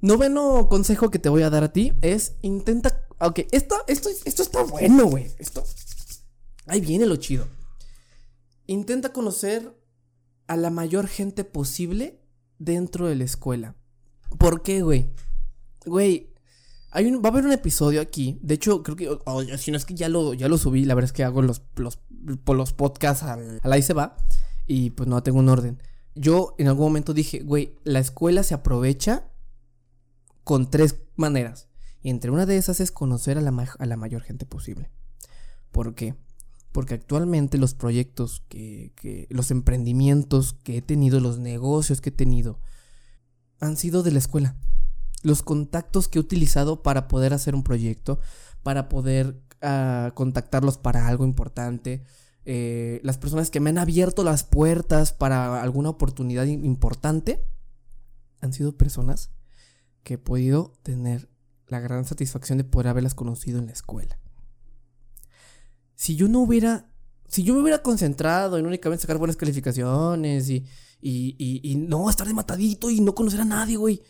Noveno 0.00 0.68
consejo 0.68 1.10
que 1.10 1.18
te 1.18 1.28
voy 1.28 1.42
a 1.42 1.50
dar 1.50 1.64
a 1.64 1.72
ti 1.72 1.92
es 2.02 2.34
intenta. 2.42 3.06
Ok, 3.20 3.40
esto, 3.52 3.76
esto, 3.86 4.08
esto 4.24 4.42
está 4.42 4.62
bueno, 4.64 5.06
güey. 5.06 5.30
Esto. 5.38 5.64
Ahí 6.66 6.80
viene 6.80 7.06
lo 7.06 7.16
chido. 7.16 7.46
Intenta 8.66 9.12
conocer 9.12 9.74
a 10.46 10.56
la 10.56 10.70
mayor 10.70 11.06
gente 11.06 11.44
posible 11.44 12.20
dentro 12.58 13.06
de 13.06 13.14
la 13.14 13.24
escuela. 13.24 13.76
¿Por 14.38 14.62
qué, 14.62 14.82
güey? 14.82 15.10
Güey, 15.86 16.27
va 16.92 17.28
a 17.28 17.32
haber 17.32 17.44
un 17.44 17.52
episodio 17.52 18.00
aquí. 18.00 18.38
De 18.42 18.54
hecho, 18.54 18.82
creo 18.82 18.96
que. 18.96 19.58
si 19.58 19.70
no 19.70 19.76
es 19.76 19.84
que 19.84 19.94
ya 19.94 20.08
lo, 20.08 20.34
ya 20.34 20.48
lo 20.48 20.58
subí. 20.58 20.84
La 20.84 20.94
verdad 20.94 21.06
es 21.06 21.12
que 21.12 21.24
hago 21.24 21.42
los, 21.42 21.62
los, 21.76 22.00
los 22.46 22.72
podcasts 22.72 23.22
al, 23.22 23.60
al 23.62 23.72
ahí 23.72 23.82
se 23.82 23.94
va. 23.94 24.16
Y 24.66 24.90
pues 24.90 25.08
no 25.08 25.22
tengo 25.22 25.38
un 25.38 25.48
orden. 25.48 25.82
Yo 26.14 26.54
en 26.58 26.68
algún 26.68 26.86
momento 26.86 27.14
dije, 27.14 27.40
güey, 27.40 27.76
la 27.84 28.00
escuela 28.00 28.42
se 28.42 28.54
aprovecha 28.54 29.28
con 30.44 30.70
tres 30.70 30.96
maneras. 31.16 31.68
Y 32.02 32.10
entre 32.10 32.30
una 32.30 32.46
de 32.46 32.56
esas 32.56 32.80
es 32.80 32.90
conocer 32.90 33.38
a 33.38 33.40
la, 33.40 33.68
a 33.78 33.86
la 33.86 33.96
mayor 33.96 34.22
gente 34.22 34.46
posible. 34.46 34.90
¿Por 35.72 35.94
qué? 35.94 36.16
Porque 36.72 36.94
actualmente 36.94 37.58
los 37.58 37.74
proyectos 37.74 38.42
que, 38.48 38.92
que, 38.96 39.26
los 39.30 39.50
emprendimientos 39.50 40.52
que 40.52 40.78
he 40.78 40.82
tenido, 40.82 41.20
los 41.20 41.38
negocios 41.38 42.00
que 42.00 42.10
he 42.10 42.12
tenido, 42.12 42.60
han 43.60 43.76
sido 43.76 44.02
de 44.02 44.12
la 44.12 44.18
escuela 44.18 44.56
los 45.22 45.42
contactos 45.42 46.08
que 46.08 46.18
he 46.18 46.20
utilizado 46.20 46.82
para 46.82 47.08
poder 47.08 47.34
hacer 47.34 47.54
un 47.54 47.62
proyecto, 47.62 48.20
para 48.62 48.88
poder 48.88 49.40
uh, 49.62 50.12
contactarlos 50.14 50.78
para 50.78 51.08
algo 51.08 51.24
importante, 51.24 52.04
eh, 52.44 53.00
las 53.02 53.18
personas 53.18 53.50
que 53.50 53.60
me 53.60 53.70
han 53.70 53.78
abierto 53.78 54.24
las 54.24 54.44
puertas 54.44 55.12
para 55.12 55.62
alguna 55.62 55.90
oportunidad 55.90 56.44
importante, 56.44 57.44
han 58.40 58.52
sido 58.52 58.76
personas 58.76 59.30
que 60.02 60.14
he 60.14 60.18
podido 60.18 60.72
tener 60.82 61.28
la 61.66 61.80
gran 61.80 62.04
satisfacción 62.04 62.58
de 62.58 62.64
poder 62.64 62.88
haberlas 62.88 63.14
conocido 63.14 63.58
en 63.58 63.66
la 63.66 63.72
escuela. 63.72 64.18
Si 65.94 66.14
yo 66.14 66.28
no 66.28 66.40
hubiera, 66.40 66.88
si 67.26 67.42
yo 67.42 67.54
me 67.54 67.60
hubiera 67.60 67.82
concentrado 67.82 68.56
en 68.56 68.64
únicamente 68.64 69.02
sacar 69.02 69.18
buenas 69.18 69.36
calificaciones 69.36 70.48
y 70.48 71.74
no 71.88 72.08
estar 72.08 72.26
de 72.26 72.32
matadito 72.32 72.90
y 72.90 73.00
no 73.00 73.14
conocer 73.14 73.40
a 73.40 73.44
nadie, 73.44 73.76
güey 73.76 74.02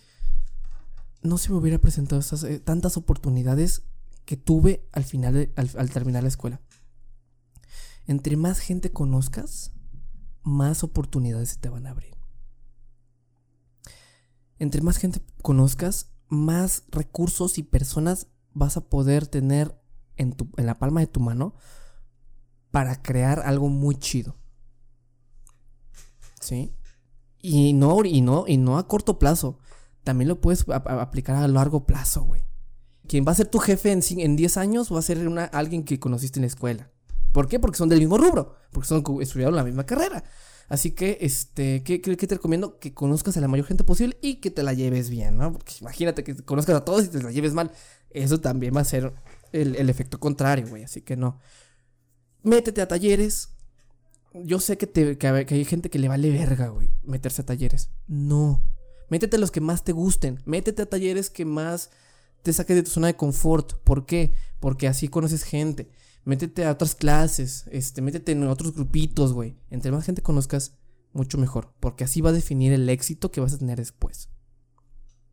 no 1.22 1.38
se 1.38 1.50
me 1.50 1.56
hubiera 1.56 1.78
presentado 1.78 2.20
esas, 2.20 2.44
eh, 2.44 2.60
tantas 2.60 2.96
oportunidades 2.96 3.82
que 4.24 4.36
tuve 4.36 4.86
al 4.92 5.04
final, 5.04 5.52
al, 5.56 5.90
terminar 5.90 6.22
la 6.22 6.28
escuela. 6.28 6.60
Entre 8.06 8.36
más 8.36 8.58
gente 8.58 8.92
conozcas, 8.92 9.72
más 10.42 10.84
oportunidades 10.84 11.50
se 11.50 11.56
te 11.58 11.68
van 11.68 11.86
a 11.86 11.90
abrir. 11.90 12.16
Entre 14.58 14.82
más 14.82 14.96
gente 14.96 15.20
conozcas, 15.42 16.12
más 16.28 16.84
recursos 16.90 17.58
y 17.58 17.62
personas 17.62 18.26
vas 18.52 18.76
a 18.76 18.88
poder 18.88 19.26
tener 19.26 19.80
en, 20.16 20.32
tu, 20.32 20.50
en 20.56 20.66
la 20.66 20.78
palma 20.78 21.00
de 21.00 21.06
tu 21.06 21.20
mano 21.20 21.54
para 22.70 23.00
crear 23.02 23.40
algo 23.40 23.68
muy 23.68 23.96
chido. 23.96 24.36
¿Sí? 26.40 26.74
Y 27.40 27.72
no, 27.72 28.04
y 28.04 28.20
no, 28.20 28.44
y 28.46 28.56
no 28.56 28.78
a 28.78 28.88
corto 28.88 29.18
plazo 29.18 29.58
también 30.08 30.28
lo 30.28 30.40
puedes 30.40 30.64
aplicar 30.70 31.36
a 31.36 31.46
largo 31.46 31.84
plazo, 31.84 32.22
güey. 32.22 32.40
Quien 33.06 33.26
va 33.28 33.32
a 33.32 33.34
ser 33.34 33.48
tu 33.48 33.58
jefe 33.58 33.92
en, 33.92 34.00
en 34.16 34.36
10 34.36 34.56
años 34.56 34.90
va 34.90 35.00
a 35.00 35.02
ser 35.02 35.18
alguien 35.52 35.84
que 35.84 36.00
conociste 36.00 36.38
en 36.38 36.44
la 36.44 36.46
escuela. 36.46 36.90
¿Por 37.30 37.46
qué? 37.46 37.60
Porque 37.60 37.76
son 37.76 37.90
del 37.90 37.98
mismo 37.98 38.16
rubro, 38.16 38.54
porque 38.72 38.88
son 38.88 39.04
estudiaron 39.20 39.54
la 39.54 39.64
misma 39.64 39.84
carrera. 39.84 40.24
Así 40.70 40.92
que, 40.92 41.18
este, 41.20 41.82
¿qué, 41.82 41.98
te 41.98 42.34
recomiendo? 42.36 42.78
Que 42.78 42.94
conozcas 42.94 43.36
a 43.36 43.42
la 43.42 43.48
mayor 43.48 43.66
gente 43.66 43.84
posible 43.84 44.16
y 44.22 44.36
que 44.36 44.50
te 44.50 44.62
la 44.62 44.72
lleves 44.72 45.10
bien, 45.10 45.36
¿no? 45.36 45.52
Porque 45.52 45.74
imagínate 45.82 46.24
que 46.24 46.34
conozcas 46.36 46.76
a 46.76 46.86
todos 46.86 47.04
y 47.04 47.08
te 47.08 47.22
la 47.22 47.30
lleves 47.30 47.52
mal. 47.52 47.70
Eso 48.08 48.40
también 48.40 48.74
va 48.74 48.80
a 48.80 48.84
ser 48.84 49.12
el, 49.52 49.90
efecto 49.90 50.18
contrario, 50.18 50.68
güey. 50.68 50.84
Así 50.84 51.02
que 51.02 51.18
no. 51.18 51.38
Métete 52.42 52.80
a 52.80 52.88
talleres. 52.88 53.50
Yo 54.32 54.58
sé 54.58 54.78
que, 54.78 55.18
que 55.18 55.54
hay 55.54 55.64
gente 55.66 55.90
que 55.90 55.98
le 55.98 56.08
vale 56.08 56.30
verga, 56.30 56.68
güey, 56.68 56.88
meterse 57.02 57.42
a 57.42 57.44
talleres. 57.44 57.90
No. 58.06 58.62
Métete 59.08 59.36
a 59.36 59.40
los 59.40 59.50
que 59.50 59.60
más 59.60 59.84
te 59.84 59.92
gusten. 59.92 60.40
Métete 60.44 60.82
a 60.82 60.86
talleres 60.86 61.30
que 61.30 61.44
más 61.44 61.90
te 62.42 62.52
saquen 62.52 62.76
de 62.76 62.82
tu 62.82 62.90
zona 62.90 63.06
de 63.06 63.16
confort. 63.16 63.74
¿Por 63.84 64.06
qué? 64.06 64.34
Porque 64.60 64.88
así 64.88 65.08
conoces 65.08 65.44
gente. 65.44 65.90
Métete 66.24 66.64
a 66.66 66.72
otras 66.72 66.94
clases. 66.94 67.64
Este, 67.70 68.02
métete 68.02 68.32
en 68.32 68.44
otros 68.44 68.74
grupitos, 68.74 69.32
güey. 69.32 69.56
Entre 69.70 69.90
más 69.90 70.04
gente 70.04 70.22
conozcas, 70.22 70.76
mucho 71.12 71.38
mejor. 71.38 71.74
Porque 71.80 72.04
así 72.04 72.20
va 72.20 72.30
a 72.30 72.34
definir 72.34 72.72
el 72.72 72.88
éxito 72.88 73.30
que 73.30 73.40
vas 73.40 73.54
a 73.54 73.58
tener 73.58 73.78
después. 73.78 74.28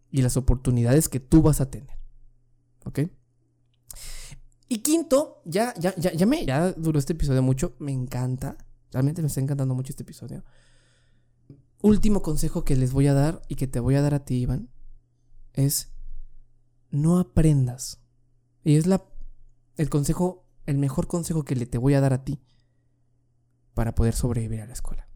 Y 0.09 0.21
las 0.21 0.37
oportunidades 0.37 1.09
que 1.09 1.19
tú 1.19 1.41
vas 1.41 1.59
a 1.59 1.69
tener. 1.69 1.99
¿Ok? 2.85 2.99
Y 4.67 4.79
quinto, 4.79 5.41
ya, 5.45 5.73
ya, 5.77 5.93
ya, 5.95 6.13
ya 6.13 6.25
me, 6.25 6.45
ya 6.45 6.71
duró 6.71 6.97
este 6.97 7.13
episodio 7.13 7.43
mucho. 7.43 7.75
Me 7.79 7.91
encanta. 7.91 8.57
Realmente 8.91 9.21
me 9.21 9.27
está 9.27 9.41
encantando 9.41 9.75
mucho 9.75 9.91
este 9.91 10.03
episodio 10.03 10.43
último 11.81 12.21
consejo 12.21 12.63
que 12.63 12.75
les 12.75 12.91
voy 12.93 13.07
a 13.07 13.13
dar 13.13 13.41
y 13.47 13.55
que 13.55 13.67
te 13.67 13.79
voy 13.79 13.95
a 13.95 14.01
dar 14.01 14.13
a 14.13 14.25
ti, 14.25 14.35
Iván, 14.35 14.69
es 15.53 15.93
no 16.89 17.19
aprendas. 17.19 18.01
Y 18.63 18.75
es 18.75 18.87
la, 18.87 19.05
el 19.77 19.89
consejo, 19.89 20.47
el 20.65 20.77
mejor 20.77 21.07
consejo 21.07 21.43
que 21.43 21.55
le 21.55 21.65
te 21.65 21.77
voy 21.77 21.93
a 21.93 22.01
dar 22.01 22.13
a 22.13 22.23
ti 22.23 22.41
para 23.73 23.93
poder 23.93 24.15
sobrevivir 24.15 24.61
a 24.61 24.65
la 24.65 24.73
escuela. 24.73 25.07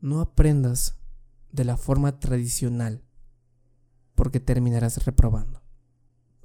No 0.00 0.20
aprendas 0.20 0.98
de 1.52 1.64
la 1.64 1.76
forma 1.76 2.18
tradicional 2.18 3.04
porque 4.14 4.40
terminarás 4.40 5.04
reprobando. 5.04 5.62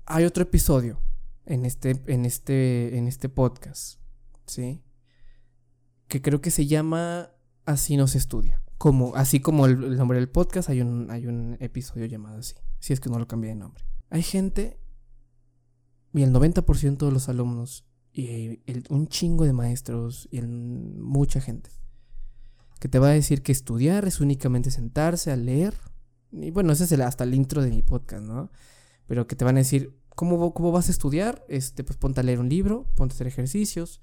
Hay 0.06 0.26
otro 0.26 0.44
episodio 0.44 1.02
en 1.46 1.66
este, 1.66 2.02
en 2.08 2.26
este, 2.26 2.98
en 2.98 3.08
este 3.08 3.30
podcast, 3.30 4.00
¿sí? 4.46 4.84
Que 6.08 6.22
creo 6.22 6.42
que 6.42 6.52
se 6.52 6.68
llama 6.68 7.32
Así 7.66 7.98
no 7.98 8.08
se 8.08 8.18
estudia 8.18 8.64
como, 8.80 9.14
así 9.16 9.42
como 9.42 9.66
el, 9.66 9.98
nombre 9.98 10.18
del 10.18 10.30
podcast, 10.30 10.70
hay 10.70 10.80
un, 10.82 11.12
hay 11.12 11.28
un 11.28 11.58
episodio 11.60 12.06
llamado 12.06 12.40
así, 12.40 12.56
si 12.80 12.94
es 12.94 13.02
que 13.02 13.10
no 13.10 13.20
lo 13.20 13.28
cambié 13.28 13.52
de 13.52 13.58
nombre. 13.58 13.84
Hay 14.10 14.24
gente, 14.24 14.80
y 16.14 16.24
el 16.24 16.34
90% 16.34 17.06
de 17.06 17.12
los 17.12 17.28
alumnos, 17.28 17.86
y 18.14 18.62
un 18.90 19.08
chingo 19.10 19.44
de 19.44 19.52
maestros, 19.52 20.30
y 20.32 20.42
mucha 20.42 21.42
gente, 21.42 21.70
que 22.80 22.88
te 22.88 23.00
va 23.00 23.10
a 23.10 23.12
decir 23.12 23.44
que 23.44 23.52
estudiar 23.52 24.08
es 24.08 24.22
únicamente 24.22 24.72
sentarse 24.72 25.30
a 25.30 25.36
leer. 25.36 25.76
Y 26.32 26.52
bueno, 26.52 26.72
ese 26.72 26.86
es 26.86 26.94
hasta 27.02 27.26
el 27.26 27.36
intro 27.36 27.62
de 27.62 27.72
mi 27.72 27.82
podcast, 27.82 28.24
¿no? 28.24 28.50
Pero 29.08 29.28
que 29.28 29.36
te 29.36 29.44
van 29.44 29.58
a 29.58 29.60
decir, 29.60 30.00
¿cómo, 30.16 30.54
cómo 30.54 30.72
vas 30.72 30.88
a 30.88 30.92
estudiar? 30.92 31.44
Este, 31.50 31.84
pues 31.84 31.98
ponte 31.98 32.22
a 32.22 32.24
leer 32.24 32.40
un 32.40 32.48
libro, 32.48 32.90
ponte 32.96 33.12
a 33.12 33.16
hacer 33.16 33.28
ejercicios, 33.28 34.02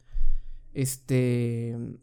este, 0.74 1.98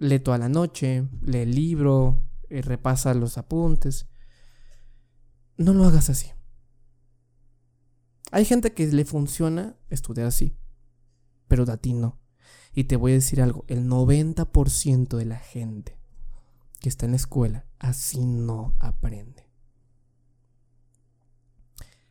lee 0.00 0.18
toda 0.18 0.38
la 0.38 0.48
noche, 0.48 1.06
lee 1.22 1.40
el 1.40 1.54
libro, 1.54 2.26
eh, 2.48 2.62
repasa 2.62 3.14
los 3.14 3.38
apuntes. 3.38 4.06
No 5.56 5.74
lo 5.74 5.84
hagas 5.84 6.10
así. 6.10 6.30
Hay 8.32 8.44
gente 8.44 8.72
que 8.72 8.86
le 8.88 9.04
funciona 9.04 9.76
estudiar 9.90 10.26
así, 10.26 10.56
pero 11.48 11.70
a 11.70 11.76
ti 11.76 11.92
no. 11.92 12.18
Y 12.72 12.84
te 12.84 12.96
voy 12.96 13.12
a 13.12 13.16
decir 13.16 13.42
algo, 13.42 13.64
el 13.68 13.86
90% 13.88 15.16
de 15.16 15.24
la 15.24 15.36
gente 15.36 15.98
que 16.80 16.88
está 16.88 17.04
en 17.04 17.12
la 17.12 17.16
escuela 17.16 17.66
así 17.78 18.24
no 18.24 18.74
aprende. 18.78 19.50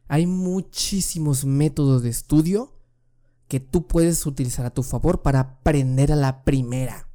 Hay 0.08 0.28
muchísimos 0.28 1.46
métodos 1.46 2.04
de 2.04 2.10
estudio 2.10 2.76
que 3.48 3.60
tú 3.60 3.88
puedes 3.88 4.26
utilizar 4.26 4.66
a 4.66 4.74
tu 4.74 4.84
favor 4.84 5.22
para 5.22 5.40
aprender 5.40 6.12
a 6.12 6.16
la 6.16 6.44
primera. 6.44 7.09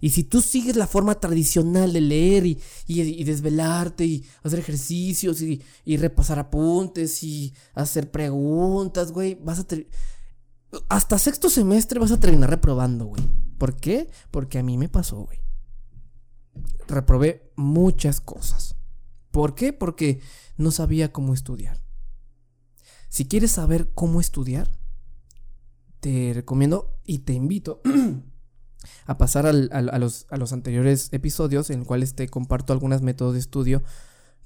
Y 0.00 0.10
si 0.10 0.24
tú 0.24 0.40
sigues 0.40 0.76
la 0.76 0.86
forma 0.86 1.20
tradicional 1.20 1.92
de 1.92 2.00
leer 2.00 2.46
y, 2.46 3.24
desvelarte 3.24 4.06
y 4.06 4.24
hacer 4.42 4.58
ejercicios 4.58 5.42
y, 5.42 5.62
repasar 5.98 6.38
apuntes 6.38 7.22
y 7.22 7.52
hacer 7.74 8.10
preguntas, 8.10 9.12
güey, 9.12 9.34
vas 9.34 9.60
a... 9.60 9.66
Hasta 10.88 11.18
sexto 11.18 11.50
semestre 11.50 12.00
vas 12.00 12.12
a 12.12 12.20
terminar 12.20 12.48
reprobando, 12.48 13.06
güey. 13.06 13.22
¿Por 13.58 13.76
qué? 13.76 14.08
Porque 14.30 14.58
a 14.58 14.62
mí 14.62 14.78
me 14.78 14.88
pasó, 14.88 15.24
güey. 15.24 15.38
Reprobé 16.86 17.52
muchas 17.56 18.20
cosas. 18.20 18.76
¿Por 19.30 19.54
qué? 19.54 19.72
Porque 19.72 20.20
no 20.56 20.70
sabía 20.70 21.12
cómo 21.12 21.34
estudiar. 21.34 21.82
Si 23.08 23.26
quieres 23.26 23.52
saber 23.52 23.90
cómo 23.92 24.20
estudiar, 24.20 24.70
te 25.98 26.32
recomiendo 26.32 26.96
y 27.04 27.20
te 27.20 27.32
invito 27.34 27.82
a 29.06 29.18
pasar 29.18 29.46
a, 29.46 29.52
los, 29.52 30.26
a, 30.30 30.36
los, 30.36 30.52
anteriores 30.52 31.08
episodios 31.12 31.70
en 31.70 31.80
los 31.80 31.88
cuales 31.88 32.14
te 32.14 32.28
comparto 32.28 32.72
algunos 32.72 33.02
métodos 33.02 33.34
de 33.34 33.40
estudio. 33.40 33.82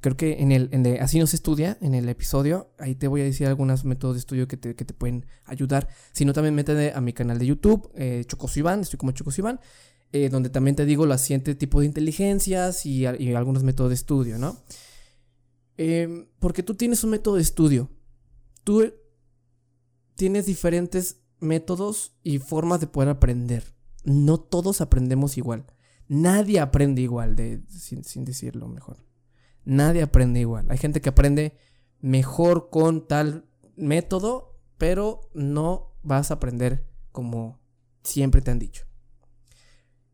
Creo 0.01 0.16
que 0.16 0.42
en 0.42 0.53
el 0.53 0.68
de 0.83 1.01
Así 1.01 1.18
no 1.18 1.27
se 1.27 1.37
estudia, 1.37 1.79
en 1.81 1.94
el 1.94 2.09
episodio, 2.09 2.70
ahí 2.79 2.94
te 2.94 3.09
voy 3.09 3.23
a 3.23 3.25
decir 3.25 3.47
algunos 3.47 3.85
métodos 3.85 4.16
de 4.16 4.20
estudio 4.20 4.47
que 4.47 4.57
te, 4.57 4.75
pueden 4.75 5.25
ayudar. 5.47 5.88
Si 6.12 6.25
no, 6.25 6.35
también 6.35 6.55
métete 6.55 6.92
a 6.92 7.01
mi 7.01 7.14
canal 7.14 7.38
de 7.38 7.47
YouTube, 7.47 7.90
eh, 7.94 8.23
Chocos 8.27 8.57
Iván, 8.57 8.81
estoy 8.81 8.99
como 8.99 9.12
Chocos 9.12 9.38
Iván, 9.38 9.61
eh, 10.12 10.29
donde 10.29 10.51
también 10.51 10.77
te 10.77 10.85
digo 10.85 11.07
los 11.07 11.20
siguientes 11.23 11.57
tipos 11.57 11.81
de 11.81 11.87
inteligencias 11.87 12.85
y, 12.85 13.07
algunos 13.07 13.62
métodos 13.62 13.90
de 13.90 13.94
estudio, 13.94 14.38
¿no? 14.38 14.62
Em, 15.77 16.27
porque 16.38 16.62
tú 16.62 16.75
tienes 16.75 17.03
un 17.03 17.11
método 17.11 17.37
de 17.37 17.42
estudio. 17.42 17.90
Tú 18.62 18.92
tienes 20.16 20.47
diferentes 20.47 21.23
métodos 21.40 22.12
y 22.23 22.38
formas 22.38 22.81
de 22.81 22.87
poder 22.87 23.09
aprender 23.09 23.75
no 24.05 24.38
todos 24.38 24.81
aprendemos 24.81 25.37
igual. 25.37 25.67
Nadie 26.09 26.61
aprende 26.61 27.03
igual, 27.03 27.35
de, 27.35 27.62
sin, 27.69 28.25
decirlo 28.25 28.69
mejor. 28.69 28.99
Nadie 29.64 30.03
aprende 30.03 30.40
igual. 30.40 30.67
Hay 30.69 30.79
gente 30.79 31.01
que 31.01 31.09
aprende 31.09 31.57
mejor 32.01 32.69
con 32.71 33.09
tal 33.09 33.47
método, 33.77 34.61
pero 34.77 35.31
no 35.35 35.97
vas 36.03 36.31
a 36.31 36.35
aprender 36.35 36.87
como 37.12 37.59
siempre 38.03 38.43
te 38.43 38.51
han 38.51 38.59
dicho. 38.59 38.85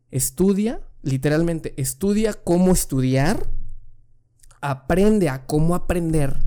Estudia, 0.09 0.87
literalmente, 1.01 1.73
estudia 1.81 2.33
cómo 2.33 2.71
estudiar, 2.71 3.49
aprende 4.61 5.27
a 5.29 5.45
cómo 5.45 5.75
aprender, 5.75 6.37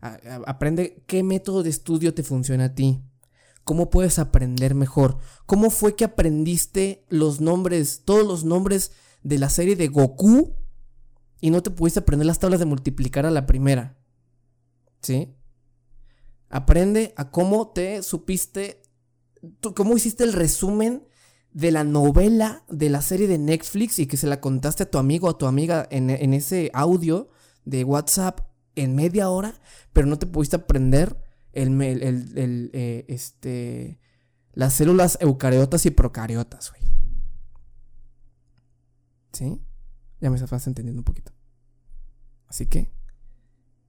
aprende 0.00 1.04
qué 1.06 1.22
método 1.22 1.62
de 1.62 1.70
estudio 1.70 2.12
te 2.12 2.22
funciona 2.22 2.66
a 2.66 2.74
ti, 2.74 3.02
¿Cómo 3.64 3.90
puedes 3.90 4.18
aprender 4.18 4.74
mejor? 4.74 5.18
¿Cómo 5.46 5.70
fue 5.70 5.94
que 5.94 6.04
aprendiste 6.04 7.04
los 7.08 7.40
nombres, 7.40 8.02
todos 8.04 8.26
los 8.26 8.44
nombres 8.44 8.92
de 9.22 9.38
la 9.38 9.48
serie 9.48 9.76
de 9.76 9.88
Goku 9.88 10.56
y 11.40 11.50
no 11.50 11.62
te 11.62 11.70
pudiste 11.70 12.00
aprender 12.00 12.26
las 12.26 12.40
tablas 12.40 12.58
de 12.58 12.66
multiplicar 12.66 13.24
a 13.24 13.30
la 13.30 13.46
primera? 13.46 13.98
¿Sí? 15.00 15.34
Aprende 16.48 17.14
a 17.16 17.30
cómo 17.30 17.68
te 17.68 18.02
supiste, 18.02 18.82
cómo 19.74 19.96
hiciste 19.96 20.24
el 20.24 20.32
resumen 20.32 21.06
de 21.52 21.70
la 21.70 21.84
novela 21.84 22.64
de 22.68 22.90
la 22.90 23.00
serie 23.00 23.28
de 23.28 23.38
Netflix 23.38 23.98
y 23.98 24.06
que 24.06 24.16
se 24.16 24.26
la 24.26 24.40
contaste 24.40 24.84
a 24.84 24.90
tu 24.90 24.98
amigo 24.98 25.28
o 25.28 25.30
a 25.30 25.38
tu 25.38 25.46
amiga 25.46 25.86
en, 25.90 26.10
en 26.10 26.34
ese 26.34 26.70
audio 26.74 27.28
de 27.64 27.84
WhatsApp 27.84 28.40
en 28.74 28.96
media 28.96 29.28
hora, 29.28 29.60
pero 29.92 30.06
no 30.06 30.18
te 30.18 30.26
pudiste 30.26 30.56
aprender 30.56 31.16
el, 31.52 31.80
el, 31.82 32.70
eh, 32.72 33.04
este, 33.08 33.98
las 34.52 34.74
células 34.74 35.18
eucariotas 35.20 35.86
y 35.86 35.90
procariotas, 35.90 36.70
güey. 36.70 36.82
¿Sí? 39.32 39.62
Ya 40.20 40.30
me 40.30 40.36
estás 40.36 40.66
entendiendo 40.66 41.00
un 41.00 41.04
poquito. 41.04 41.32
Así 42.48 42.66
que, 42.66 42.92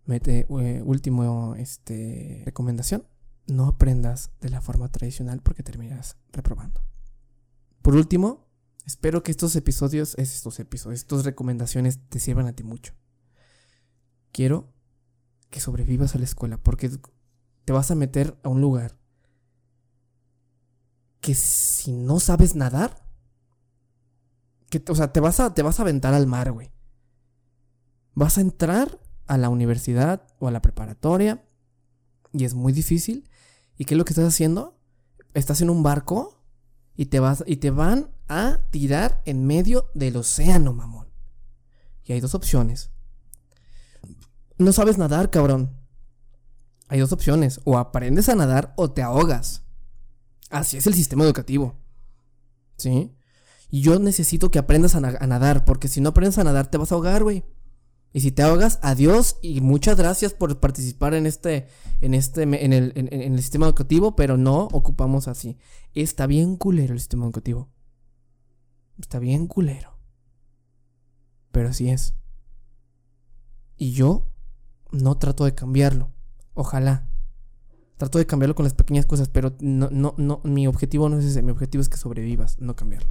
mete, 0.06 0.48
eh, 0.50 0.82
último, 0.84 1.56
este, 1.56 2.44
recomendación. 2.46 3.06
No 3.46 3.68
aprendas 3.68 4.32
de 4.40 4.50
la 4.50 4.62
forma 4.62 4.90
tradicional 4.90 5.42
porque 5.42 5.64
terminas 5.64 6.18
reprobando. 6.32 6.82
Por 7.82 7.96
último, 7.96 8.48
espero 8.86 9.22
que 9.22 9.32
estos 9.32 9.54
episodios, 9.58 10.16
estos 10.18 10.60
episodios, 10.62 11.02
estas 11.02 11.26
recomendaciones 11.26 12.00
te 12.08 12.20
sirvan 12.20 12.48
a 12.48 12.54
ti 12.54 12.64
mucho. 12.64 12.94
Quiero 14.32 14.74
que 15.50 15.60
sobrevivas 15.60 16.16
a 16.16 16.20
la 16.20 16.24
escuela 16.24 16.58
porque 16.58 16.90
te 17.66 17.74
vas 17.74 17.92
a 17.92 17.96
meter 17.96 18.38
a 18.44 18.50
un 18.50 18.62
lugar 18.62 18.98
que 21.22 21.36
si 21.36 21.94
no 21.94 22.20
sabes 22.20 22.56
nadar, 22.56 23.08
que, 24.70 24.84
o 24.90 24.96
sea, 24.96 25.14
te 25.14 25.22
vas 25.22 25.40
a, 25.40 25.54
te 25.54 25.62
vas 25.62 25.80
a 25.80 25.84
aventar 25.84 26.14
al 26.14 26.28
mar, 26.28 26.52
güey. 26.52 26.72
Vas 28.14 28.38
a 28.38 28.42
entrar 28.42 29.00
a 29.28 29.38
la 29.38 29.48
universidad 29.48 30.28
o 30.40 30.50
a 30.50 30.52
la 30.52 30.62
preparatoria 30.62 31.48
y 32.34 32.44
es 32.44 32.56
muy 32.56 32.74
difícil. 32.74 33.30
¿Y 33.78 33.86
qué 33.86 33.94
es 33.94 33.98
lo 33.98 34.04
que 34.04 34.12
estás 34.12 34.28
haciendo? 34.28 34.78
Estás 35.34 35.62
en 35.62 35.70
un 35.70 35.82
barco 35.82 36.44
y 36.96 37.06
te 37.06 37.22
vas 37.22 37.44
y 37.48 37.56
te 37.56 37.72
van 37.72 38.12
a 38.28 38.60
tirar 38.70 39.22
en 39.26 39.48
medio 39.48 39.90
del 39.94 40.18
océano, 40.18 40.74
mamón. 40.74 41.08
Y 42.04 42.12
hay 42.12 42.20
dos 42.20 42.36
opciones. 42.36 42.92
No 44.58 44.74
sabes 44.74 44.98
nadar, 44.98 45.30
cabrón 45.30 45.83
hay 46.94 47.00
dos 47.00 47.12
opciones, 47.12 47.60
o 47.64 47.80
aprendes 47.80 48.30
a 48.30 48.36
nadar 48.36 48.72
o 48.78 48.92
te 48.92 49.02
ahogas. 49.02 49.64
Así 50.52 50.78
es 50.78 50.86
el 50.86 50.94
sistema 50.94 51.24
educativo. 51.24 51.74
¿Sí? 52.78 53.16
Y 53.72 53.82
yo 53.82 53.98
necesito 53.98 54.52
que 54.52 54.60
aprendas 54.60 54.94
a, 54.94 55.00
nadar, 55.00 55.66
porque 55.66 55.88
si 55.88 56.02
no 56.02 56.10
aprendes 56.10 56.38
a 56.38 56.44
nadar 56.44 56.70
te 56.70 56.78
vas 56.78 56.92
a 56.92 56.96
ahogar, 56.96 57.24
güey. 57.24 57.46
Y 58.14 58.20
si 58.20 58.32
te 58.32 58.44
ahogas, 58.44 58.78
adiós 58.84 59.38
y 59.42 59.60
muchas 59.62 59.98
gracias 59.98 60.36
por 60.36 60.60
participar 60.60 61.16
en 61.16 61.26
este, 61.26 61.66
en 62.02 62.14
este, 62.14 62.44
en 62.44 62.74
el, 62.74 62.94
en 62.96 63.34
el 63.34 63.40
sistema 63.40 63.66
educativo, 63.66 64.16
pero 64.16 64.38
no 64.38 64.66
ocupamos 64.72 65.28
así. 65.28 65.58
Está 65.96 66.28
bien 66.28 66.58
culero 66.58 66.94
el 66.94 67.00
sistema 67.00 67.26
educativo. 67.26 67.72
Está 69.00 69.18
bien 69.18 69.48
culero. 69.48 69.98
Pero 71.52 71.70
así 71.70 71.90
es. 71.90 72.14
Y 73.78 73.94
yo 73.94 74.30
no 74.92 75.18
trato 75.18 75.46
de 75.46 75.56
cambiarlo. 75.56 76.13
Ojalá. 76.54 77.08
Trato 77.98 78.18
de 78.18 78.26
cambiarlo 78.26 78.56
con 78.56 78.64
las 78.64 78.74
pequeñas 78.74 79.06
cosas, 79.06 79.30
pero 79.30 79.56
no, 79.60 79.90
no, 79.92 80.16
no, 80.18 80.42
mi 80.44 80.68
objetivo 80.68 81.10
no 81.10 81.20
es 81.20 81.26
ese, 81.26 81.42
mi 81.42 81.52
objetivo 81.52 81.82
es 81.82 81.90
que 81.90 81.98
sobrevivas, 81.98 82.60
no 82.60 82.76
cambiarlo. 82.76 83.10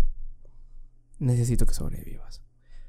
Necesito 1.18 1.66
que 1.66 1.74
sobrevivas. 1.74 2.42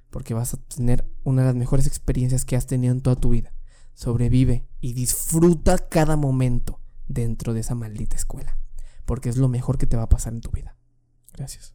Porque 0.09 0.33
vas 0.33 0.53
a 0.53 0.57
tener 0.57 1.07
una 1.23 1.41
de 1.43 1.47
las 1.47 1.55
mejores 1.55 1.87
experiencias 1.87 2.45
que 2.45 2.55
has 2.55 2.67
tenido 2.67 2.93
en 2.93 3.01
toda 3.01 3.15
tu 3.15 3.29
vida. 3.29 3.53
Sobrevive 3.93 4.67
y 4.81 4.93
disfruta 4.93 5.77
cada 5.77 6.15
momento 6.15 6.79
dentro 7.07 7.53
de 7.53 7.61
esa 7.61 7.75
maldita 7.75 8.15
escuela. 8.15 8.57
Porque 9.05 9.29
es 9.29 9.37
lo 9.37 9.47
mejor 9.49 9.77
que 9.77 9.87
te 9.87 9.97
va 9.97 10.03
a 10.03 10.09
pasar 10.09 10.33
en 10.33 10.41
tu 10.41 10.51
vida. 10.51 10.75
Gracias. 11.33 11.73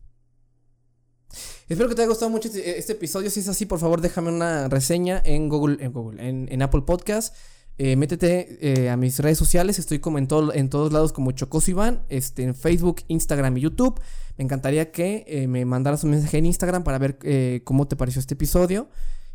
Espero 1.69 1.89
que 1.89 1.95
te 1.95 2.03
haya 2.03 2.09
gustado 2.09 2.31
mucho 2.31 2.49
este, 2.49 2.79
este 2.79 2.93
episodio. 2.93 3.31
Si 3.31 3.41
es 3.41 3.49
así, 3.49 3.67
por 3.67 3.79
favor, 3.79 4.01
déjame 4.01 4.31
una 4.31 4.69
reseña 4.69 5.21
en 5.25 5.49
Google, 5.49 5.85
en 5.85 5.93
Google, 5.93 6.27
en, 6.27 6.49
en 6.51 6.63
Apple 6.63 6.83
Podcast. 6.83 7.35
Eh, 7.81 7.95
métete 7.95 8.59
eh, 8.61 8.91
a 8.91 8.97
mis 8.97 9.21
redes 9.21 9.39
sociales, 9.39 9.79
estoy 9.79 10.01
como 10.01 10.19
en, 10.19 10.27
todo, 10.27 10.53
en 10.53 10.69
todos 10.69 10.93
lados 10.93 11.13
como 11.13 11.31
Chocoso 11.31 11.71
Iván, 11.71 12.05
este, 12.09 12.43
en 12.43 12.57
Facebook, 12.57 13.03
Instagram 13.07 13.57
y 13.57 13.61
YouTube. 13.61 14.01
Me 14.37 14.45
encantaría 14.45 14.91
que 14.91 15.25
eh, 15.29 15.47
me 15.47 15.65
mandaras 15.65 16.03
un 16.03 16.11
mensaje 16.11 16.39
en 16.39 16.47
Instagram 16.47 16.83
para 16.83 16.99
ver 16.99 17.19
cómo 17.63 17.87
te 17.87 17.95
pareció 17.95 18.19
este 18.19 18.35
episodio. 18.35 18.91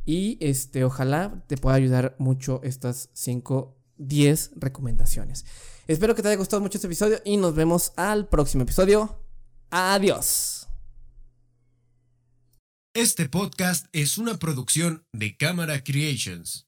Y 0.06 0.38
este, 0.42 0.84
ojalá 0.84 1.46
te 1.48 1.56
pueda 1.56 1.78
ayudar 1.78 2.16
mucho 2.20 2.60
estas 2.64 3.10
5, 3.14 3.78
10 3.98 4.52
recomendaciones. 4.58 5.46
Espero 5.88 6.14
que 6.14 6.22
te 6.22 6.28
haya 6.28 6.38
gustado 6.38 6.62
mucho 6.62 6.78
este 6.78 6.88
episodio 6.88 7.20
y 7.24 7.38
nos 7.38 7.56
vemos 7.56 7.94
al 7.96 8.28
próximo 8.28 8.64
episodio. 8.64 9.22
Adiós. 9.70 10.68
Este 12.94 13.30
podcast 13.30 13.88
es 13.94 14.18
una 14.18 14.38
producción 14.38 15.06
de 15.14 15.36
Cámara 15.38 15.84
Creations. 15.84 16.68